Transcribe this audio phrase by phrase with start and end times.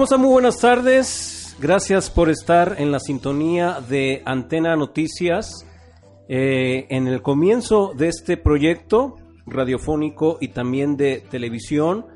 [0.00, 0.22] ¿Cómo están?
[0.22, 1.54] Muy buenas tardes.
[1.60, 5.66] Gracias por estar en la sintonía de Antena Noticias.
[6.26, 12.06] Eh, en el comienzo de este proyecto radiofónico y también de televisión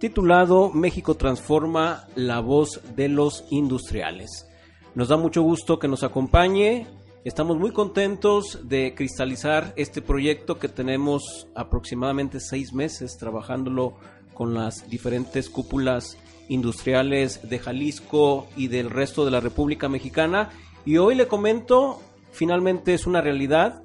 [0.00, 4.48] titulado México transforma la voz de los industriales.
[4.96, 6.88] Nos da mucho gusto que nos acompañe.
[7.24, 13.94] Estamos muy contentos de cristalizar este proyecto que tenemos aproximadamente seis meses trabajándolo
[14.34, 16.16] con las diferentes cúpulas
[16.48, 20.50] industriales de Jalisco y del resto de la República Mexicana.
[20.84, 22.00] Y hoy le comento,
[22.32, 23.82] finalmente es una realidad.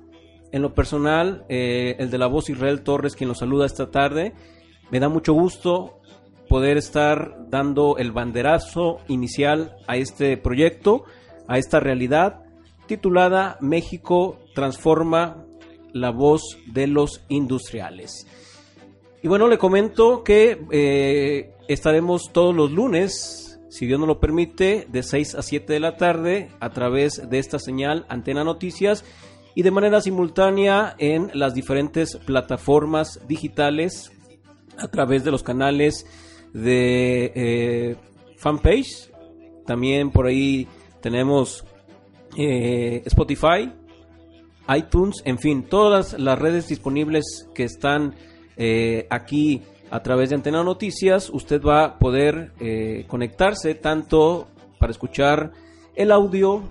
[0.51, 4.33] En lo personal, eh, el de la voz Israel Torres, quien nos saluda esta tarde,
[4.91, 5.99] me da mucho gusto
[6.47, 11.05] poder estar dando el banderazo inicial a este proyecto,
[11.47, 12.43] a esta realidad,
[12.85, 15.45] titulada México transforma
[15.93, 18.27] la voz de los industriales.
[19.21, 24.87] Y bueno, le comento que eh, estaremos todos los lunes, si Dios nos lo permite,
[24.89, 29.03] de 6 a 7 de la tarde a través de esta señal Antena Noticias
[29.55, 34.11] y de manera simultánea en las diferentes plataformas digitales
[34.77, 36.05] a través de los canales
[36.53, 37.95] de eh,
[38.37, 39.11] fanpage.
[39.65, 40.67] También por ahí
[41.01, 41.65] tenemos
[42.37, 43.71] eh, Spotify,
[44.75, 48.15] iTunes, en fin, todas las redes disponibles que están
[48.57, 49.61] eh, aquí
[49.93, 54.47] a través de Antena Noticias, usted va a poder eh, conectarse tanto
[54.79, 55.51] para escuchar
[55.93, 56.63] el audio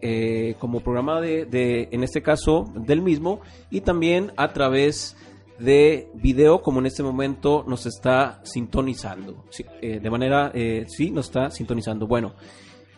[0.00, 5.16] eh, como programa de, de, en este caso, del mismo, y también a través
[5.58, 9.44] de video, como en este momento nos está sintonizando.
[9.50, 10.52] Sí, eh, de manera,
[10.86, 12.06] sí, nos está sintonizando.
[12.06, 12.34] Bueno,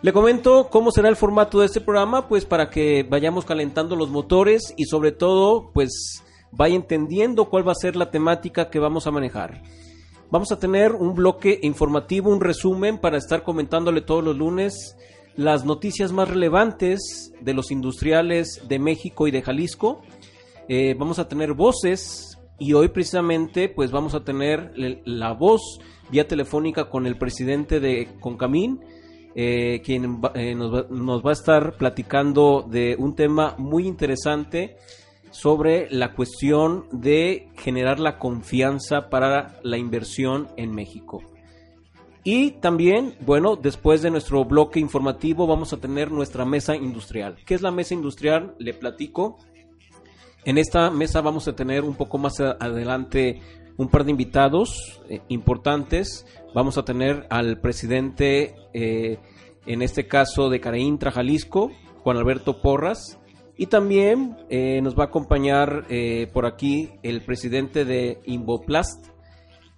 [0.02, 4.10] le comento cómo será el formato de este programa, pues para que vayamos calentando los
[4.10, 6.22] motores y sobre todo, pues
[6.56, 9.62] vaya entendiendo cuál va a ser la temática que vamos a manejar.
[10.30, 14.96] Vamos a tener un bloque informativo, un resumen para estar comentándole todos los lunes
[15.36, 20.00] las noticias más relevantes de los industriales de México y de Jalisco.
[20.68, 25.80] Eh, vamos a tener voces y hoy precisamente pues vamos a tener la voz
[26.10, 28.80] vía telefónica con el presidente de Concamín,
[29.34, 34.76] eh, quien eh, nos, va, nos va a estar platicando de un tema muy interesante
[35.34, 41.24] sobre la cuestión de generar la confianza para la inversión en México.
[42.22, 47.36] Y también, bueno, después de nuestro bloque informativo vamos a tener nuestra mesa industrial.
[47.44, 48.54] ¿Qué es la mesa industrial?
[48.60, 49.36] Le platico.
[50.44, 53.40] En esta mesa vamos a tener un poco más adelante
[53.76, 56.26] un par de invitados eh, importantes.
[56.54, 59.18] Vamos a tener al presidente, eh,
[59.66, 61.72] en este caso de Careíntra, Jalisco,
[62.04, 63.18] Juan Alberto Porras.
[63.56, 65.86] Y también eh, nos va a acompañar
[66.32, 69.08] por aquí el presidente de Invoplast.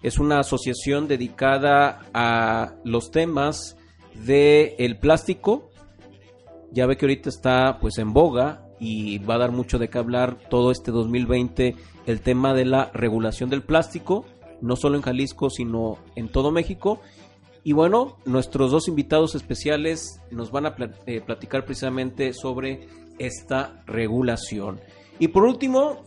[0.03, 3.77] Es una asociación dedicada a los temas
[4.25, 5.71] del el plástico.
[6.73, 9.99] Ya ve que ahorita está pues en boga y va a dar mucho de qué
[9.99, 11.77] hablar todo este 2020
[12.07, 14.25] el tema de la regulación del plástico,
[14.61, 17.01] no solo en Jalisco, sino en todo México.
[17.65, 20.77] Y bueno, nuestros dos invitados especiales nos van a
[21.07, 22.87] eh, platicar precisamente sobre
[23.19, 24.81] esta regulación.
[25.19, 26.03] Y por último,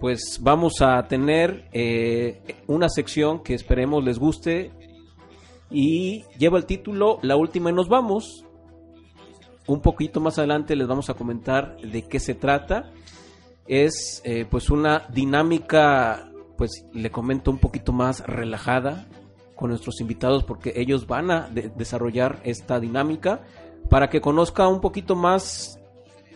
[0.00, 4.72] pues vamos a tener eh, una sección que esperemos les guste
[5.70, 8.44] y lleva el título La última y nos vamos,
[9.66, 12.90] un poquito más adelante les vamos a comentar de qué se trata.
[13.66, 19.06] Es eh, pues una dinámica, pues le comento un poquito más relajada
[19.54, 23.42] con nuestros invitados porque ellos van a desarrollar esta dinámica
[23.88, 25.79] para que conozca un poquito más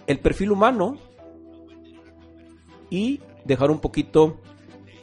[0.07, 0.99] el perfil humano
[2.91, 4.41] y dejar un poquito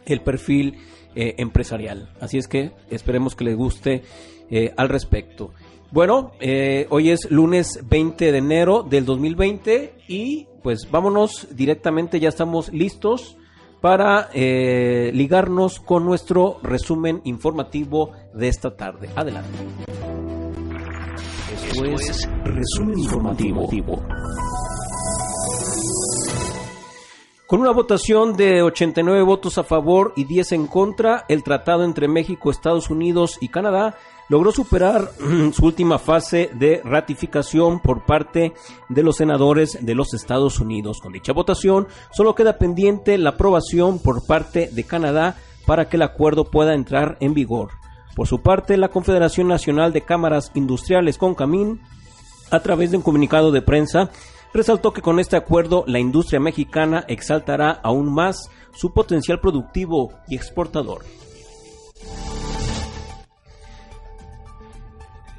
[0.06, 0.78] el perfil
[1.16, 2.10] eh, empresarial.
[2.20, 4.04] Así es que esperemos que les guste
[4.50, 5.52] eh, al respecto.
[5.92, 12.30] Bueno, eh, hoy es lunes 20 de enero del 2020 y pues vámonos directamente, ya
[12.30, 13.38] estamos listos
[13.82, 19.10] para ligarnos con nuestro resumen informativo de esta tarde.
[19.16, 19.50] Adelante.
[21.52, 23.68] Esto es resumen informativo.
[27.52, 32.08] Con una votación de 89 votos a favor y 10 en contra, el tratado entre
[32.08, 33.98] México, Estados Unidos y Canadá
[34.30, 35.12] logró superar
[35.52, 38.54] su última fase de ratificación por parte
[38.88, 41.02] de los senadores de los Estados Unidos.
[41.02, 46.04] Con dicha votación, solo queda pendiente la aprobación por parte de Canadá para que el
[46.04, 47.72] acuerdo pueda entrar en vigor.
[48.16, 51.82] Por su parte, la Confederación Nacional de Cámaras Industriales CONCAMIN,
[52.50, 54.10] a través de un comunicado de prensa,
[54.54, 60.36] resaltó que con este acuerdo la industria mexicana exaltará aún más su potencial productivo y
[60.36, 61.04] exportador.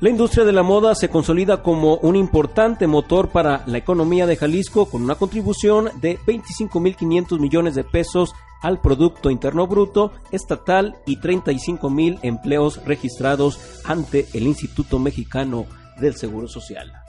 [0.02, 4.34] La industria de la moda se consolida como un importante motor para la economía de
[4.34, 11.18] Jalisco con una contribución de 25.500 millones de pesos al Producto Interno Bruto estatal y
[11.18, 15.66] 35.000 empleos registrados ante el Instituto Mexicano
[16.00, 17.01] del Seguro Social.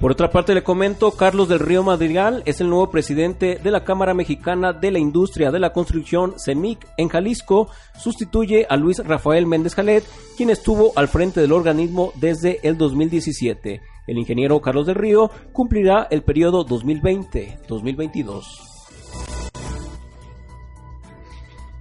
[0.00, 3.84] Por otra parte, le comento, Carlos del Río Madrigal es el nuevo presidente de la
[3.84, 7.68] Cámara Mexicana de la Industria de la Construcción, CEMIC, en Jalisco.
[7.98, 10.04] Sustituye a Luis Rafael Méndez Jalet,
[10.36, 13.80] quien estuvo al frente del organismo desde el 2017.
[14.06, 18.44] El ingeniero Carlos del Río cumplirá el periodo 2020-2022.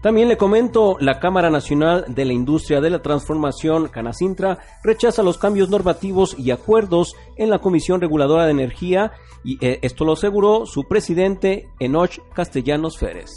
[0.03, 5.37] También le comento, la Cámara Nacional de la Industria de la Transformación, Canacintra, rechaza los
[5.37, 9.13] cambios normativos y acuerdos en la Comisión Reguladora de Energía
[9.45, 13.31] y eh, esto lo aseguró su presidente Enoch Castellanos Férez.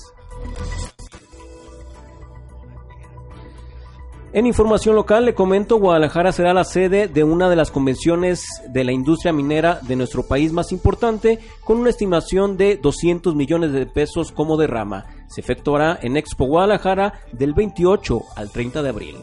[4.36, 8.84] En información local le comento, Guadalajara será la sede de una de las convenciones de
[8.84, 13.86] la industria minera de nuestro país más importante, con una estimación de 200 millones de
[13.86, 15.06] pesos como derrama.
[15.28, 19.16] Se efectuará en Expo Guadalajara del 28 al 30 de abril.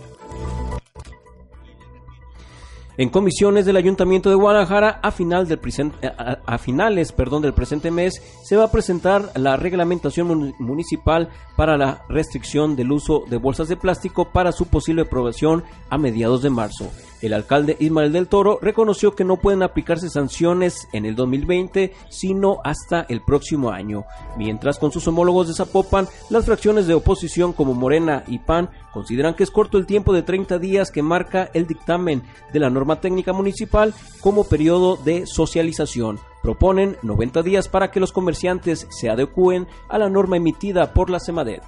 [2.96, 5.60] En comisiones del Ayuntamiento de Guadalajara, a, final del
[6.02, 6.12] eh,
[6.46, 12.04] a, finales perdón, del presente mes, se va a presentar la reglamentación municipal para la
[12.08, 16.92] restricción del uso de bolsas de plástico para su posible aprobación a mediados de marzo.
[17.24, 22.58] El alcalde Ismael del Toro reconoció que no pueden aplicarse sanciones en el 2020, sino
[22.66, 24.04] hasta el próximo año.
[24.36, 29.36] Mientras con sus homólogos de Zapopan, las fracciones de oposición como Morena y PAN consideran
[29.36, 33.00] que es corto el tiempo de 30 días que marca el dictamen de la norma
[33.00, 36.20] técnica municipal como periodo de socialización.
[36.42, 41.22] Proponen 90 días para que los comerciantes se adecúen a la norma emitida por la
[41.22, 41.64] CEMADET.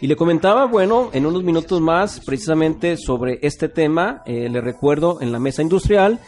[0.00, 5.22] Y le comentaba, bueno, en unos minutos más, precisamente sobre este tema, eh, le recuerdo,
[5.22, 6.20] en la mesa industrial,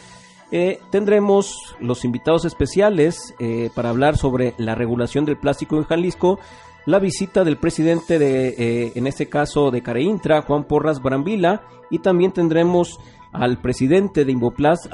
[0.51, 6.39] eh, tendremos los invitados especiales eh, para hablar sobre la regulación del plástico en Jalisco,
[6.87, 11.61] la visita del presidente de, en este caso, de Careintra, Juan Porras Brambila,
[11.91, 12.99] y también tendremos
[13.31, 14.87] al presidente de Invoplast,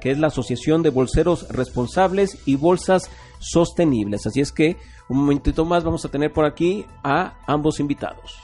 [0.00, 4.26] que es la Asociación de Bolseros Responsables y Bolsas Sostenibles.
[4.26, 8.38] Así es que un momentito más vamos a tener por aquí a ambos invitados.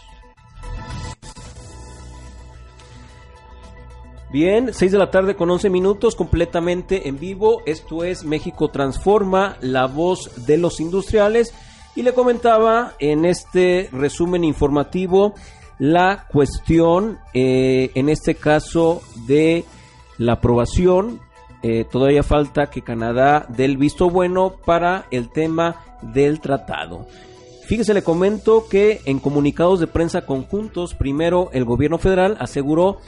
[4.33, 7.63] Bien, 6 de la tarde con 11 minutos, completamente en vivo.
[7.67, 11.53] Esto es México Transforma, la voz de los industriales.
[11.97, 15.35] Y le comentaba en este resumen informativo
[15.81, 19.65] la cuestión, eh, en este caso, de
[20.17, 21.21] la aprobación.
[21.63, 27.07] Eh, todavía falta que Canadá dé el visto bueno para el tema del tratado.
[27.67, 32.99] Fíjese, le comento que en comunicados de prensa conjuntos, primero el gobierno federal aseguró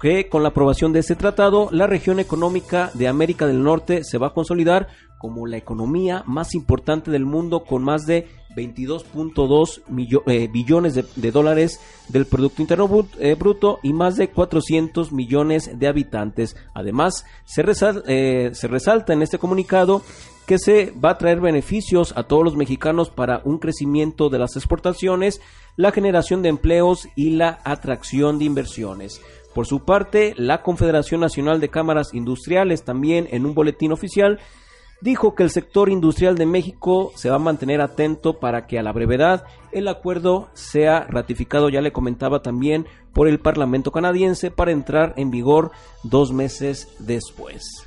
[0.00, 4.18] que, con la aprobación de este tratado, la región económica de América del Norte se
[4.18, 4.88] va a consolidar
[5.18, 9.82] como la economía más importante del mundo con más de 22.2
[10.26, 15.86] eh, billones de, dólares del Producto Interno eh, Bruto y más de 400 millones de
[15.88, 16.56] habitantes.
[16.74, 17.24] Además,
[18.06, 20.02] eh, se resalta en este comunicado
[20.46, 24.56] que se va a traer beneficios a todos los mexicanos para un crecimiento de las
[24.56, 25.40] exportaciones,
[25.76, 29.22] la generación de empleos y la atracción de inversiones.
[29.54, 34.40] Por su parte, la Confederación Nacional de Cámaras Industriales también en un boletín oficial
[35.04, 38.82] dijo que el sector industrial de México se va a mantener atento para que a
[38.82, 44.72] la brevedad el acuerdo sea ratificado, ya le comentaba también, por el Parlamento canadiense para
[44.72, 45.72] entrar en vigor
[46.04, 47.86] dos meses después.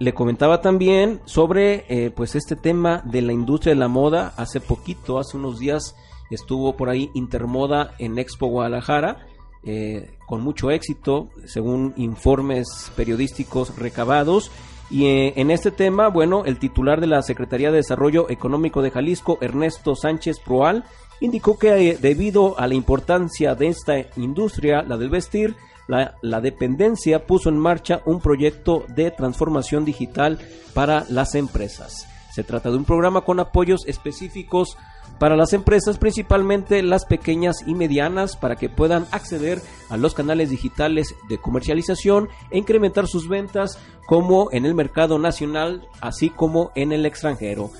[0.00, 4.34] Le comentaba también sobre eh, pues este tema de la industria de la moda.
[4.36, 5.94] Hace poquito, hace unos días,
[6.30, 9.26] Estuvo por ahí Intermoda en Expo Guadalajara,
[9.64, 14.50] eh, con mucho éxito, según informes periodísticos recabados.
[14.90, 18.90] Y eh, en este tema, bueno, el titular de la Secretaría de Desarrollo Económico de
[18.90, 20.84] Jalisco, Ernesto Sánchez Proal,
[21.20, 25.56] indicó que eh, debido a la importancia de esta industria, la del vestir,
[25.88, 30.38] la, la, dependencia puso en marcha un proyecto de transformación digital
[30.74, 32.08] para las empresas.
[32.36, 34.76] Se trata de un programa con apoyos específicos
[35.18, 40.50] para las empresas, principalmente las pequeñas y medianas, para que puedan acceder a los canales
[40.50, 46.92] digitales de comercialización e incrementar sus ventas como en el mercado nacional, así como en
[46.92, 47.70] el extranjero.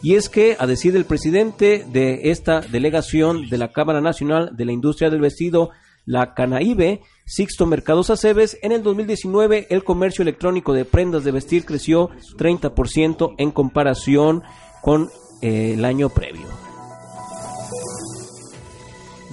[0.00, 4.64] Y es que, a decir del presidente de esta delegación de la Cámara Nacional de
[4.64, 5.72] la Industria del Vestido,
[6.06, 11.64] la Canaibe, Sixto Mercados Aceves, en el 2019 el comercio electrónico de prendas de vestir
[11.64, 14.44] creció 30% en comparación
[14.80, 15.10] con
[15.42, 16.46] eh, el año previo.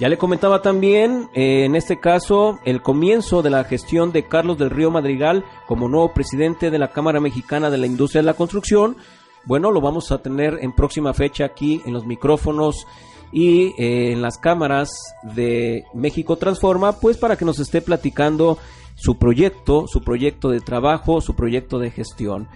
[0.00, 4.58] Ya le comentaba también, eh, en este caso, el comienzo de la gestión de Carlos
[4.58, 8.34] del Río Madrigal como nuevo presidente de la Cámara Mexicana de la Industria de la
[8.34, 8.96] Construcción.
[9.44, 12.88] Bueno, lo vamos a tener en próxima fecha aquí en los micrófonos
[13.32, 14.90] y eh, en las cámaras
[15.22, 18.58] de México Transforma, pues para que nos esté platicando
[18.94, 22.48] su proyecto, su proyecto de trabajo, su proyecto de gestión.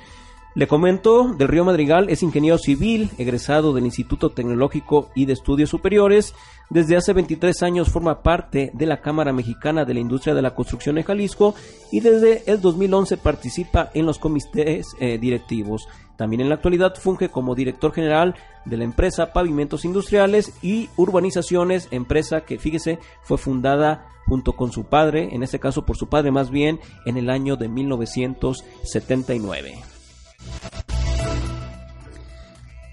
[0.55, 5.71] Le comento, del Río Madrigal es ingeniero civil, egresado del Instituto Tecnológico y de Estudios
[5.71, 6.35] Superiores.
[6.69, 10.57] Desde hace 23 años forma parte de la Cámara Mexicana de la Industria de la
[10.57, 11.55] Construcción en Jalisco
[11.93, 15.87] y desde el 2011 participa en los comités eh, directivos.
[16.19, 18.35] También en la actualidad funge como director general
[18.65, 24.83] de la empresa Pavimentos Industriales y Urbanizaciones, empresa que, fíjese, fue fundada junto con su
[24.85, 29.79] padre, en este caso por su padre más bien, en el año de 1979.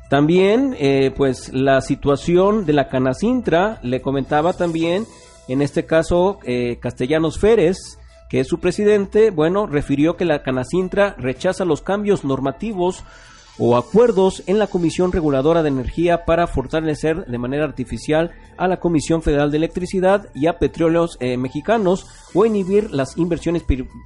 [0.07, 5.07] También, eh, pues la situación de la Canacintra, le comentaba también,
[5.47, 7.97] en este caso, eh, Castellanos Férez,
[8.29, 13.03] que es su presidente, bueno, refirió que la Canacintra rechaza los cambios normativos
[13.57, 18.77] o acuerdos en la Comisión Reguladora de Energía para fortalecer de manera artificial a la
[18.77, 23.63] Comisión Federal de Electricidad y a petróleos eh, mexicanos o inhibir las inversiones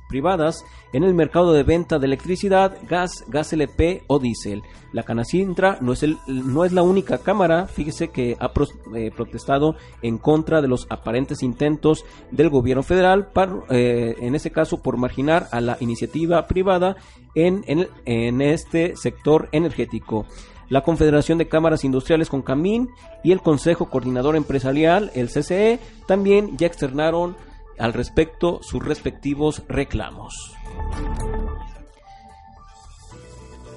[0.08, 4.62] privadas en el mercado de venta de electricidad, gas, gas LP o diésel.
[4.92, 8.52] La Canacintra no es, el, no es la única cámara, fíjese que ha
[8.96, 13.30] eh, protestado en contra de los aparentes intentos del gobierno federal,
[13.70, 16.96] eh, en este caso por marginar a la iniciativa privada
[17.36, 20.26] en, en, en este sector energético
[20.70, 22.90] la Confederación de Cámaras Industriales con Camín
[23.24, 27.36] y el Consejo Coordinador Empresarial, el CCE, también ya externaron
[27.78, 30.54] al respecto sus respectivos reclamos.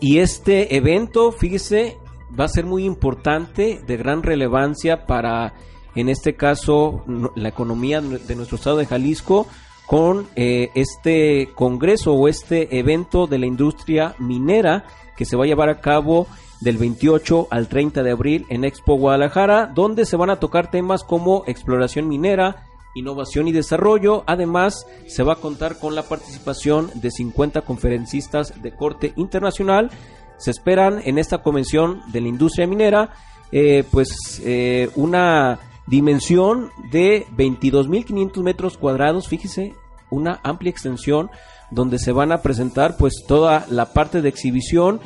[0.02, 1.96] Y este evento, fíjese,
[2.38, 5.54] va a ser muy importante, de gran relevancia para,
[5.94, 7.04] en este caso,
[7.36, 9.46] la economía de nuestro estado de Jalisco,
[9.86, 15.46] con eh, este congreso o este evento de la industria minera que se va a
[15.46, 16.26] llevar a cabo
[16.60, 21.04] del 28 al 30 de abril en Expo Guadalajara, donde se van a tocar temas
[21.04, 24.24] como exploración minera, innovación y desarrollo.
[24.26, 29.90] Además, se va a contar con la participación de 50 conferencistas de corte internacional.
[30.38, 33.14] Se esperan en esta convención de la industria minera,
[33.52, 39.74] eh, pues eh, una dimensión de 22.500 metros cuadrados, fíjese,
[40.10, 41.30] una amplia extensión
[41.70, 45.00] donde se van a presentar pues toda la parte de exhibición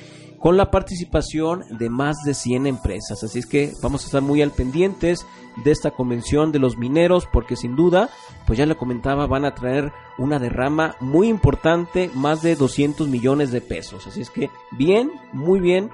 [0.47, 3.25] con la participación de más de 100 empresas.
[3.25, 5.27] Así es que vamos a estar muy al pendientes
[5.65, 8.11] de esta convención de los mineros porque sin duda,
[8.47, 13.51] pues ya le comentaba, van a traer una derrama muy importante, más de 200 millones
[13.51, 14.07] de pesos.
[14.07, 15.91] Así es que bien, muy bien,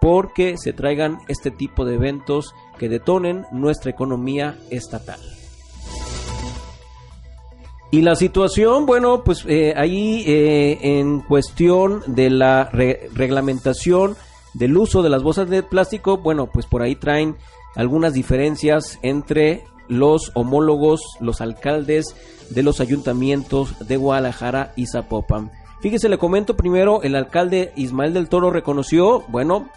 [0.00, 5.20] porque se traigan este tipo de eventos que detonen nuestra economía estatal.
[7.92, 14.16] Y la situación, bueno, pues eh, ahí eh, en cuestión de la reglamentación
[14.54, 17.36] del uso de las bolsas de plástico, bueno, pues por ahí traen
[17.76, 22.16] algunas diferencias entre los homólogos, los alcaldes
[22.48, 25.50] de los ayuntamientos de Guadalajara y Zapopan.
[25.82, 29.68] Fíjese, le comento primero, el alcalde Ismael del Toro reconoció, bueno,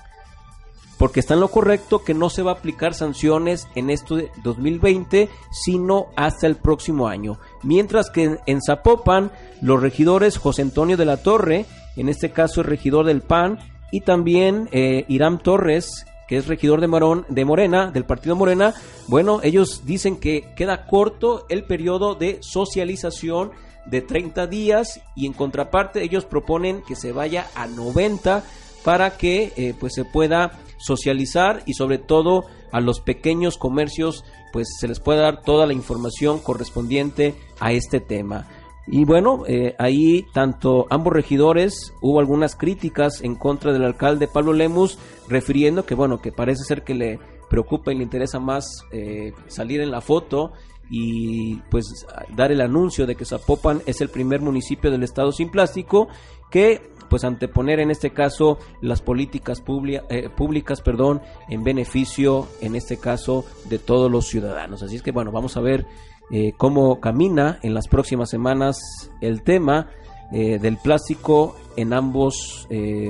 [0.98, 4.32] porque está en lo correcto que no se va a aplicar sanciones en esto de
[4.44, 7.38] 2020, sino hasta el próximo año.
[7.64, 12.68] Mientras que en Zapopan, los regidores José Antonio de la Torre, en este caso el
[12.68, 13.60] regidor del PAN,
[13.92, 18.74] y también eh, Irán Torres, que es regidor de, Marón, de Morena, del partido Morena,
[19.08, 23.52] bueno, ellos dicen que queda corto el periodo de socialización
[23.86, 28.44] de 30 días y en contraparte ellos proponen que se vaya a 90
[28.84, 30.52] para que eh, pues se pueda
[30.86, 34.24] socializar y sobre todo a los pequeños comercios
[34.54, 38.48] pues se les pueda dar toda la información correspondiente a este tema.
[38.88, 44.54] Y bueno, eh, ahí tanto ambos regidores hubo algunas críticas en contra del alcalde Pablo
[44.54, 49.34] Lemus, refiriendo que bueno, que parece ser que le preocupa y le interesa más eh,
[49.48, 50.54] salir en la foto
[50.90, 55.50] y pues dar el anuncio de que Zapopan es el primer municipio del estado sin
[55.50, 56.08] plástico
[56.52, 59.64] que pues anteponer en este caso las políticas
[60.10, 64.84] eh, públicas perdón, en beneficio, en este caso, de todos los ciudadanos.
[64.84, 65.86] Así es que bueno, vamos a ver
[66.32, 68.78] eh, cómo camina en las próximas semanas
[69.22, 69.90] el tema
[70.32, 72.68] eh, del plástico en ambos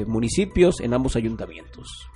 [0.08, 2.10] municipios, en ambos ayuntamientos.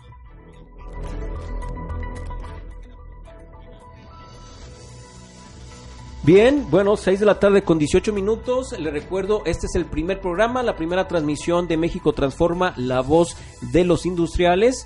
[6.22, 8.78] Bien, bueno, 6 de la tarde con 18 minutos.
[8.78, 13.38] Le recuerdo, este es el primer programa, la primera transmisión de México Transforma, la voz
[13.62, 14.86] de los industriales.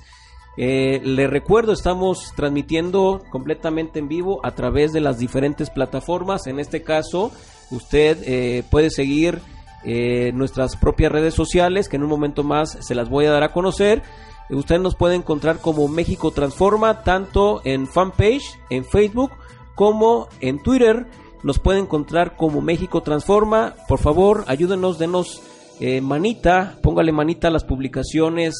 [0.58, 6.46] Eh, le recuerdo, estamos transmitiendo completamente en vivo a través de las diferentes plataformas.
[6.46, 7.32] En este caso,
[7.72, 9.41] usted eh, puede seguir
[9.84, 13.43] eh, nuestras propias redes sociales, que en un momento más se las voy a dar
[13.43, 14.04] a conocer.
[14.52, 19.32] Usted nos puede encontrar como México Transforma, tanto en fanpage, en Facebook,
[19.74, 21.08] como en Twitter
[21.43, 23.75] nos puede encontrar como México Transforma.
[23.88, 25.41] Por favor, ayúdenos, denos
[25.79, 28.56] eh, manita, póngale manita a las publicaciones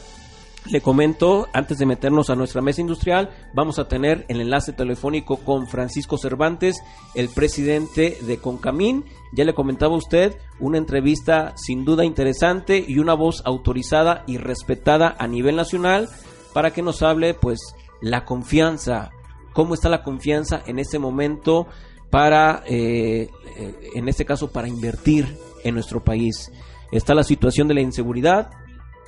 [0.66, 5.36] le comento, antes de meternos a nuestra mesa industrial, vamos a tener el enlace telefónico
[5.36, 6.82] con Francisco Cervantes,
[7.14, 9.04] el presidente de Concamín.
[9.32, 14.38] Ya le comentaba a usted, una entrevista sin duda interesante y una voz autorizada y
[14.38, 16.08] respetada a nivel nacional
[16.54, 17.60] para que nos hable, pues,
[18.00, 19.10] la confianza,
[19.52, 21.66] cómo está la confianza en este momento
[22.10, 26.50] para, eh, eh, en este caso, para invertir en nuestro país.
[26.90, 28.50] Está la situación de la inseguridad,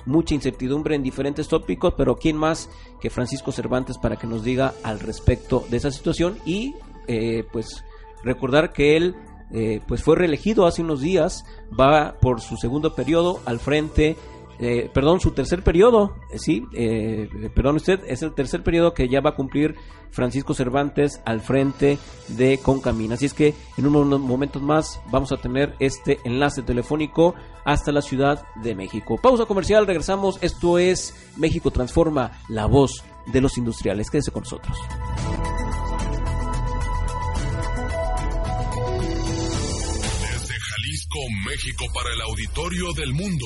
[0.07, 4.73] mucha incertidumbre en diferentes tópicos, pero ¿quién más que Francisco Cervantes para que nos diga
[4.83, 6.39] al respecto de esa situación?
[6.45, 6.73] Y
[7.07, 7.83] eh, pues
[8.23, 9.15] recordar que él
[9.51, 11.45] eh, pues fue reelegido hace unos días,
[11.77, 14.17] va por su segundo periodo al frente
[14.59, 19.07] eh, perdón, su tercer periodo, eh, sí, eh, perdón usted, es el tercer periodo que
[19.07, 19.75] ya va a cumplir
[20.09, 23.15] Francisco Cervantes al frente de Concamina.
[23.15, 28.01] Así es que en unos momentos más vamos a tener este enlace telefónico hasta la
[28.01, 29.17] Ciudad de México.
[29.21, 30.39] Pausa comercial, regresamos.
[30.41, 34.09] Esto es México Transforma, la voz de los industriales.
[34.09, 34.75] Quédese con nosotros.
[40.21, 43.45] Desde Jalisco, México, para el auditorio del mundo.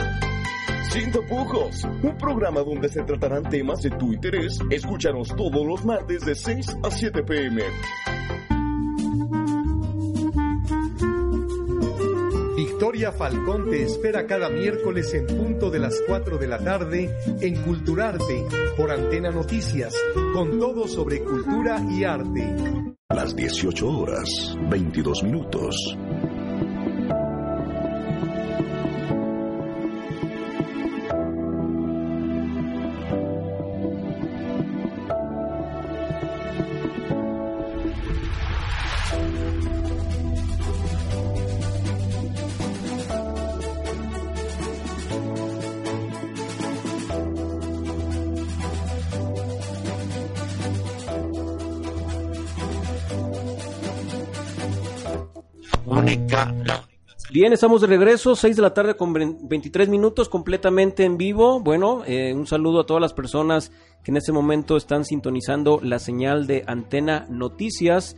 [0.91, 4.59] Sin tapujos, un programa donde se tratarán temas de tu interés.
[4.69, 7.63] Escúchanos todos los martes de 6 a 7 pm.
[12.57, 17.61] Victoria Falcón te espera cada miércoles en punto de las 4 de la tarde en
[17.63, 19.95] Culturarte por Antena Noticias,
[20.33, 22.53] con todo sobre cultura y arte.
[23.07, 25.97] A las 18 horas, 22 minutos.
[57.31, 61.59] Bien, estamos de regreso, 6 de la tarde con 23 minutos, completamente en vivo.
[61.59, 63.71] Bueno, eh, un saludo a todas las personas
[64.03, 68.15] que en este momento están sintonizando la señal de Antena Noticias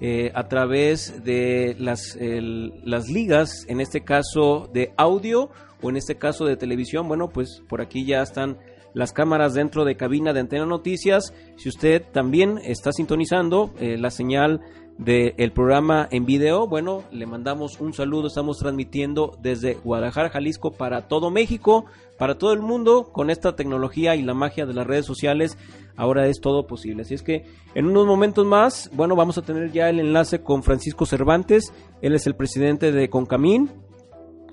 [0.00, 5.50] eh, a través de las, las ligas, en este caso de audio
[5.82, 7.08] o en este caso de televisión.
[7.08, 8.58] Bueno, pues por aquí ya están
[8.94, 11.34] las cámaras dentro de cabina de Antena Noticias.
[11.56, 14.60] Si usted también está sintonizando eh, la señal
[14.98, 18.28] del programa en video, bueno, le mandamos un saludo.
[18.28, 21.86] Estamos transmitiendo desde Guadalajara, Jalisco, para todo México,
[22.18, 25.58] para todo el mundo, con esta tecnología y la magia de las redes sociales.
[25.96, 27.02] Ahora es todo posible.
[27.02, 30.62] Así es que en unos momentos más, bueno, vamos a tener ya el enlace con
[30.62, 31.72] Francisco Cervantes.
[32.00, 33.70] Él es el presidente de Concamín.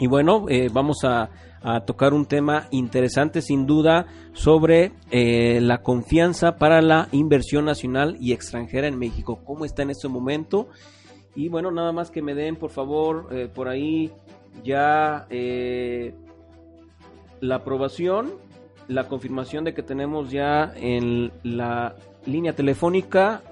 [0.02, 1.30] Y bueno, eh, vamos a,
[1.86, 8.34] tocar un tema interesante sin duda sobre eh, la confianza para la inversión nacional y
[8.34, 9.42] extranjera en México.
[9.46, 10.70] ¿Cómo está en este momento?
[11.36, 14.12] Y bueno, nada más que me den por favor eh, por ahí
[14.64, 16.16] ya eh,
[17.40, 18.32] la aprobación,
[18.88, 23.44] la confirmación de que tenemos ya en la línea telefónica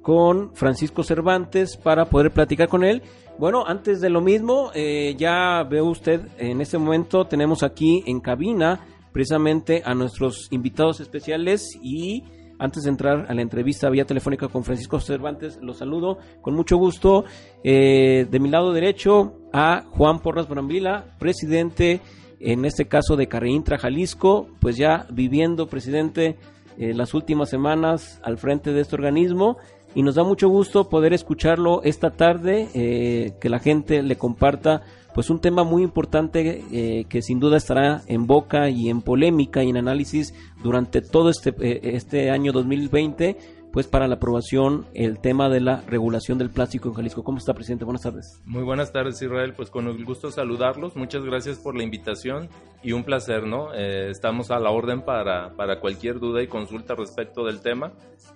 [0.00, 3.02] con Francisco Cervantes para poder platicar con él.
[3.36, 8.20] Bueno, antes de lo mismo, eh, ya ve usted, en este momento tenemos aquí en
[8.20, 12.22] cabina precisamente a nuestros invitados especiales y
[12.60, 16.76] antes de entrar a la entrevista vía telefónica con Francisco Cervantes, los saludo con mucho
[16.76, 17.24] gusto.
[17.64, 22.00] Eh, de mi lado derecho a Juan Porras Brambila, presidente
[22.38, 26.36] en este caso de Carreintra Jalisco, pues ya viviendo presidente
[26.78, 29.56] eh, las últimas semanas al frente de este organismo
[29.94, 34.82] y nos da mucho gusto poder escucharlo esta tarde, eh, que la gente le comparta
[35.14, 39.62] pues un tema muy importante eh, que sin duda estará en boca y en polémica
[39.62, 43.38] y en análisis durante todo este, eh, este año 2020,
[43.74, 47.24] pues para la aprobación el tema de la regulación del plástico en Jalisco.
[47.24, 47.84] ¿Cómo está, presidente?
[47.84, 48.40] Buenas tardes.
[48.44, 49.52] Muy buenas tardes, Israel.
[49.52, 50.94] Pues con el gusto saludarlos.
[50.94, 52.48] Muchas gracias por la invitación
[52.84, 53.74] y un placer, ¿no?
[53.74, 57.90] Eh, estamos a la orden para, para cualquier duda y consulta respecto del tema,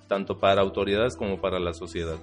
[0.09, 2.17] tanto para autoridades como para la sociedad.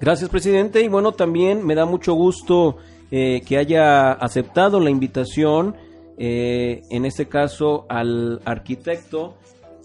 [0.00, 0.80] Gracias, presidente.
[0.80, 2.78] Y bueno, también me da mucho gusto
[3.10, 5.76] eh, que haya aceptado la invitación,
[6.16, 9.36] eh, en este caso al arquitecto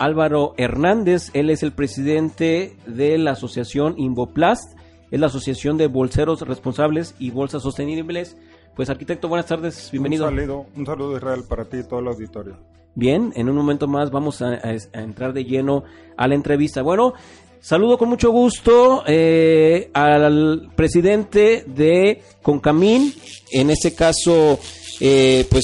[0.04, 1.30] Álvaro Hernández.
[1.34, 4.78] Él es el presidente de la asociación Invoplast,
[5.12, 8.36] es la asociación de bolseros responsables y bolsas sostenibles.
[8.76, 10.26] Pues arquitecto, buenas tardes, bienvenido.
[10.28, 12.58] Un saludo, un saludo Israel para ti y todo el auditorio.
[12.96, 15.84] Bien, en un momento más vamos a, a- a entrar de lleno
[16.18, 16.82] a la entrevista.
[16.82, 17.14] Bueno,
[17.60, 23.14] saludo con mucho gusto eh, al presidente de Concamín,
[23.52, 24.60] en este caso,
[25.00, 25.64] eh, pues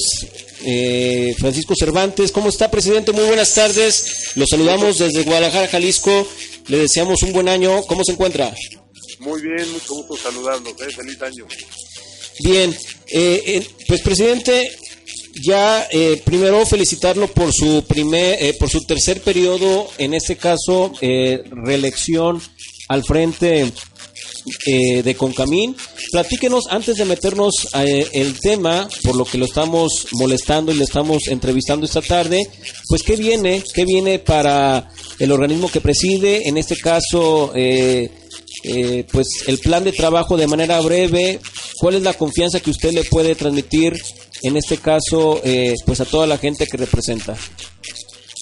[0.64, 2.32] eh, Francisco Cervantes.
[2.32, 3.12] ¿Cómo está, presidente?
[3.12, 4.32] Muy buenas tardes.
[4.36, 6.26] Lo saludamos desde Guadalajara, Jalisco.
[6.68, 7.82] Le deseamos un buen año.
[7.86, 8.54] ¿Cómo se encuentra?
[9.18, 10.72] Muy bien, mucho gusto saludarlos.
[10.80, 10.90] ¿eh?
[10.94, 11.46] Feliz año.
[12.42, 12.70] Bien,
[13.08, 14.70] eh, eh, pues presidente,
[15.42, 20.92] ya eh, primero felicitarlo por su primer, eh, por su tercer periodo, en este caso
[21.00, 22.40] eh, reelección
[22.88, 23.72] al frente
[24.66, 25.76] eh, de Concamín.
[26.12, 30.84] Platíquenos antes de meternos eh, el tema, por lo que lo estamos molestando y le
[30.84, 32.48] estamos entrevistando esta tarde,
[32.88, 37.52] pues qué viene, qué viene para el organismo que preside, en este caso.
[37.54, 38.10] Eh,
[38.62, 41.40] eh, pues el plan de trabajo de manera breve,
[41.78, 43.94] cuál es la confianza que usted le puede transmitir
[44.42, 47.36] en este caso eh, pues a toda la gente que representa.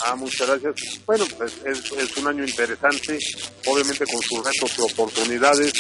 [0.04, 1.00] Ah, muchas gracias.
[1.04, 3.18] Bueno, pues es, un año interesante,
[3.66, 5.72] obviamente con sus retos y oportunidades.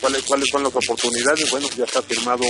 [0.00, 1.50] ¿Cuáles, ¿Cuáles son las oportunidades?
[1.50, 2.44] Bueno, ya está firmado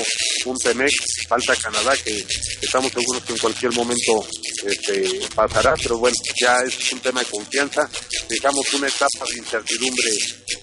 [0.44, 0.90] un TEMEC,
[1.29, 2.24] falta Canadá, que
[2.61, 4.26] estamos seguros que en cualquier momento
[4.64, 7.88] este, pasará, pero bueno, ya es un tema de confianza.
[8.29, 10.11] Dejamos una etapa de incertidumbre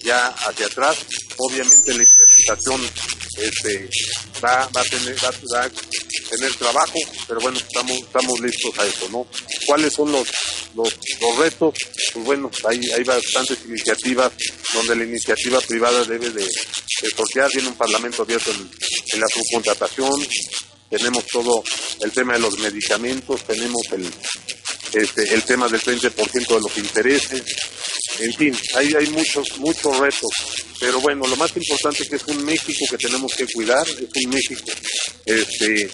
[0.02, 0.96] ya hacia atrás.
[1.36, 2.80] Obviamente la implementación
[3.40, 3.88] este,
[4.42, 5.28] va, va a tener, va,
[5.64, 5.70] a
[6.30, 9.26] tener trabajo, pero bueno, estamos, estamos listos a eso, ¿no?
[9.66, 10.28] ¿Cuáles son los,
[10.74, 11.74] los, los retos?
[12.12, 14.32] Pues bueno, hay, hay bastantes iniciativas
[14.74, 18.70] donde la iniciativa privada debe de, de sortear, tiene un parlamento abierto en,
[19.12, 20.26] en la subcontratación,
[20.90, 21.62] tenemos todo
[22.00, 24.10] el tema de los medicamentos, tenemos el,
[24.92, 27.42] este, el tema del 20% de los intereses,
[28.20, 30.30] en fin, hay, muchos, muchos retos,
[30.80, 34.30] pero bueno, lo más importante que es un México que tenemos que cuidar, es un
[34.30, 34.64] México
[35.24, 35.90] este,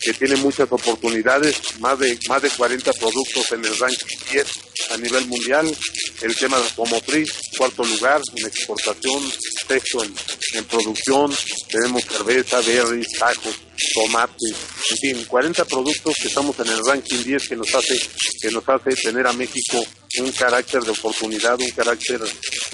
[0.00, 4.46] que tiene muchas oportunidades, más de, más de 40 productos en el ranking 10
[4.90, 5.76] a nivel mundial,
[6.22, 9.32] el tema de automotriz, cuarto lugar en exportación,
[9.66, 10.14] sexto en,
[10.54, 11.34] en producción,
[11.70, 14.54] tenemos cerveza, berries, tacos, tomates,
[14.90, 17.98] en fin, 40 productos que estamos en el ranking 10 que nos hace
[18.40, 19.84] que nos hace tener a México
[20.20, 22.20] un carácter de oportunidad, un carácter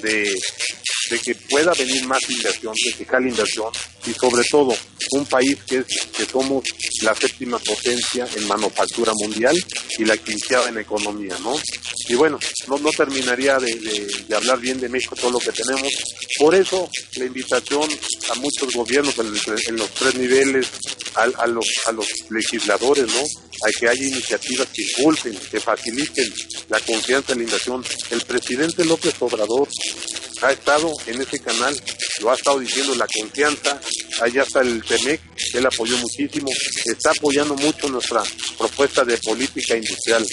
[0.03, 0.35] de,
[1.11, 3.71] de que pueda venir más inversión, de que jale inversión
[4.07, 4.77] y sobre todo
[5.11, 5.87] un país que es
[6.17, 6.65] que somos
[7.03, 9.57] la séptima potencia en manufactura mundial
[9.99, 11.55] y la quinceava en economía, ¿no?
[12.09, 12.39] Y bueno,
[12.69, 15.93] no, no terminaría de, de, de hablar bien de México todo lo que tenemos.
[16.39, 17.89] Por eso la invitación
[18.31, 19.27] a muchos gobiernos en,
[19.69, 20.67] en los tres niveles,
[21.15, 23.21] a, a los, a los legisladores, ¿no?
[23.21, 26.33] A que haya iniciativas que impulsen, que faciliten
[26.69, 27.85] la confianza en la inversión.
[28.11, 29.69] El presidente López Obrador
[30.43, 31.77] ha estado en ese canal,
[32.21, 33.81] lo ha estado diciendo, la confianza,
[34.21, 35.21] allá está el TEMEC,
[35.55, 36.51] él apoyó muchísimo,
[36.85, 38.23] está apoyando mucho nuestra
[38.59, 40.27] propuesta de política industrial.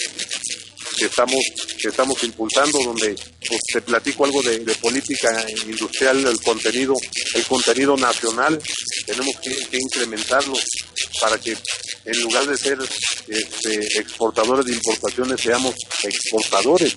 [0.96, 1.40] Que estamos
[1.80, 3.16] que estamos impulsando donde
[3.48, 6.94] pues, te platico algo de, política industrial el contenido
[7.34, 8.60] el contenido nacional
[9.06, 10.54] tenemos que incrementarlo
[11.18, 11.56] para que
[12.04, 12.78] en lugar de ser
[13.28, 16.96] este, exportadores de importaciones seamos exportadores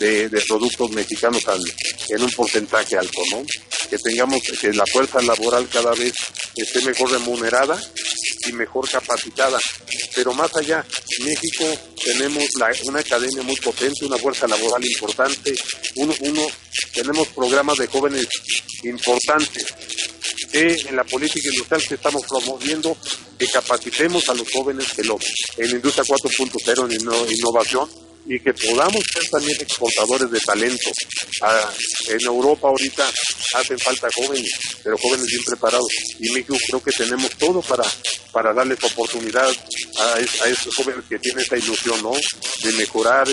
[0.00, 1.74] de, productos mexicanos al-
[2.10, 3.42] en un porcentaje alto no
[3.90, 6.12] que tengamos que la fuerza laboral cada vez
[6.56, 7.80] esté mejor remunerada
[8.48, 9.58] y mejor capacitada.
[10.14, 10.84] Pero más allá,
[11.24, 11.64] México
[12.02, 15.54] tenemos la- una academia muy potente, una fuerza laboral importante,
[15.96, 16.14] uno,
[16.92, 18.26] tenemos programas de jóvenes
[18.84, 19.64] importantes
[20.54, 22.96] en la política industrial que estamos promoviendo,
[23.38, 25.20] que capacitemos a los jóvenes que los,
[25.56, 27.88] en industria 4.0 en inno- innovación
[28.26, 30.90] y que podamos ser también exportadores de talento.
[31.42, 31.70] Ah,
[32.08, 33.04] en Europa ahorita
[33.56, 34.50] hacen falta jóvenes,
[34.82, 35.88] pero jóvenes bien preparados.
[36.20, 37.84] Y México creo que tenemos todo para,
[38.32, 39.46] para darles oportunidad
[39.98, 42.12] a, a esos jóvenes que tienen esa ilusión, ¿no?
[42.62, 43.28] De mejorar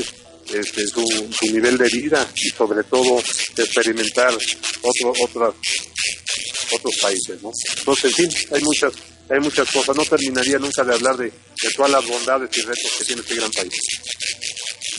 [0.54, 1.04] este, su,
[1.52, 3.20] nivel de vida y sobre todo
[3.58, 5.54] experimentar otro, otras,
[6.74, 7.52] otros países, ¿no?
[7.78, 8.94] Entonces, en fin, hay muchas,
[9.30, 9.96] hay muchas cosas.
[9.96, 11.32] No terminaría nunca de hablar de
[11.76, 13.74] todas las bondades y retos que tiene este gran país.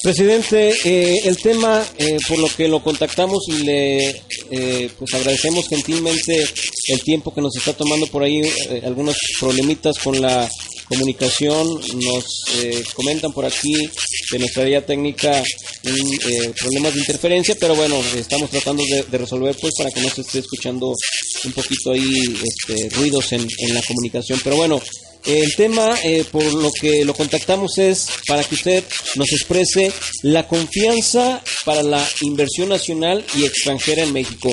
[0.03, 5.69] Presidente, eh, el tema eh, por lo que lo contactamos y le eh, pues agradecemos
[5.69, 6.45] gentilmente
[6.89, 10.51] el tiempo que nos está tomando por ahí eh, algunos problemitas con la
[10.89, 11.81] comunicación.
[11.95, 13.75] Nos eh, comentan por aquí
[14.33, 15.41] de nuestra área técnica
[15.85, 20.01] un, eh, problemas de interferencia pero bueno estamos tratando de, de resolver pues para que
[20.01, 20.95] no se esté escuchando
[21.45, 22.13] un poquito ahí
[22.43, 24.41] este, ruidos en, en la comunicación.
[24.43, 24.83] Pero bueno
[25.25, 28.85] el tema eh, por lo que lo contactamos es para que usted
[29.17, 34.53] nos exprese la confianza para la inversión nacional y extranjera en México.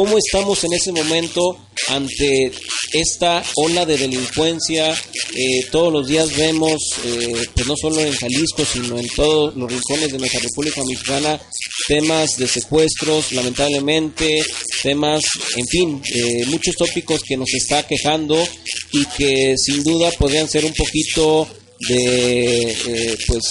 [0.00, 1.58] ¿Cómo estamos en ese momento
[1.88, 2.50] ante
[2.94, 4.94] esta ola de delincuencia?
[4.94, 9.70] Eh, todos los días vemos, eh, pues no solo en Jalisco, sino en todos los
[9.70, 11.38] rincones de nuestra República Mexicana,
[11.86, 14.42] temas de secuestros, lamentablemente,
[14.82, 15.22] temas,
[15.56, 18.42] en fin, eh, muchos tópicos que nos está quejando
[18.92, 21.46] y que sin duda podrían ser un poquito
[21.88, 23.42] de, eh, pues,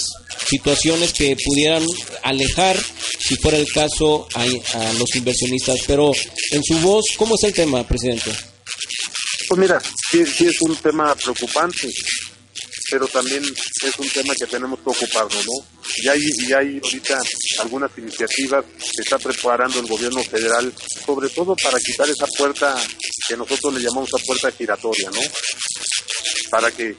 [0.47, 1.84] situaciones que pudieran
[2.23, 2.78] alejar,
[3.19, 4.45] si fuera el caso, a,
[4.93, 5.80] los inversionistas.
[5.88, 6.12] Pero
[6.52, 8.32] en su voz, ¿cómo es el tema, presidente?
[9.47, 11.89] Pues mira, sí, sí es un tema preocupante,
[12.89, 15.82] pero también es un tema que tenemos que ocuparnos, ¿no?
[16.04, 17.19] Ya hay, ya hay ahorita
[17.60, 20.73] algunas iniciativas que está preparando el gobierno federal,
[21.06, 22.75] sobre todo para quitar esa puerta
[23.28, 25.21] que nosotros le llamamos la puerta giratoria, ¿no?
[26.49, 26.95] Para que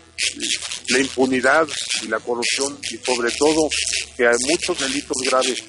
[0.88, 1.68] la impunidad
[2.02, 3.68] y la corrupción y sobre todo
[4.16, 5.62] que hay muchos delitos graves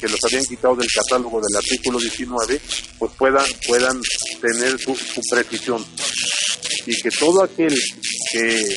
[0.00, 2.60] que los habían quitado del catálogo del artículo 19
[3.00, 4.00] pues puedan puedan
[4.40, 4.96] tener su
[5.28, 5.84] precisión
[6.86, 7.74] y que todo aquel
[8.32, 8.76] que,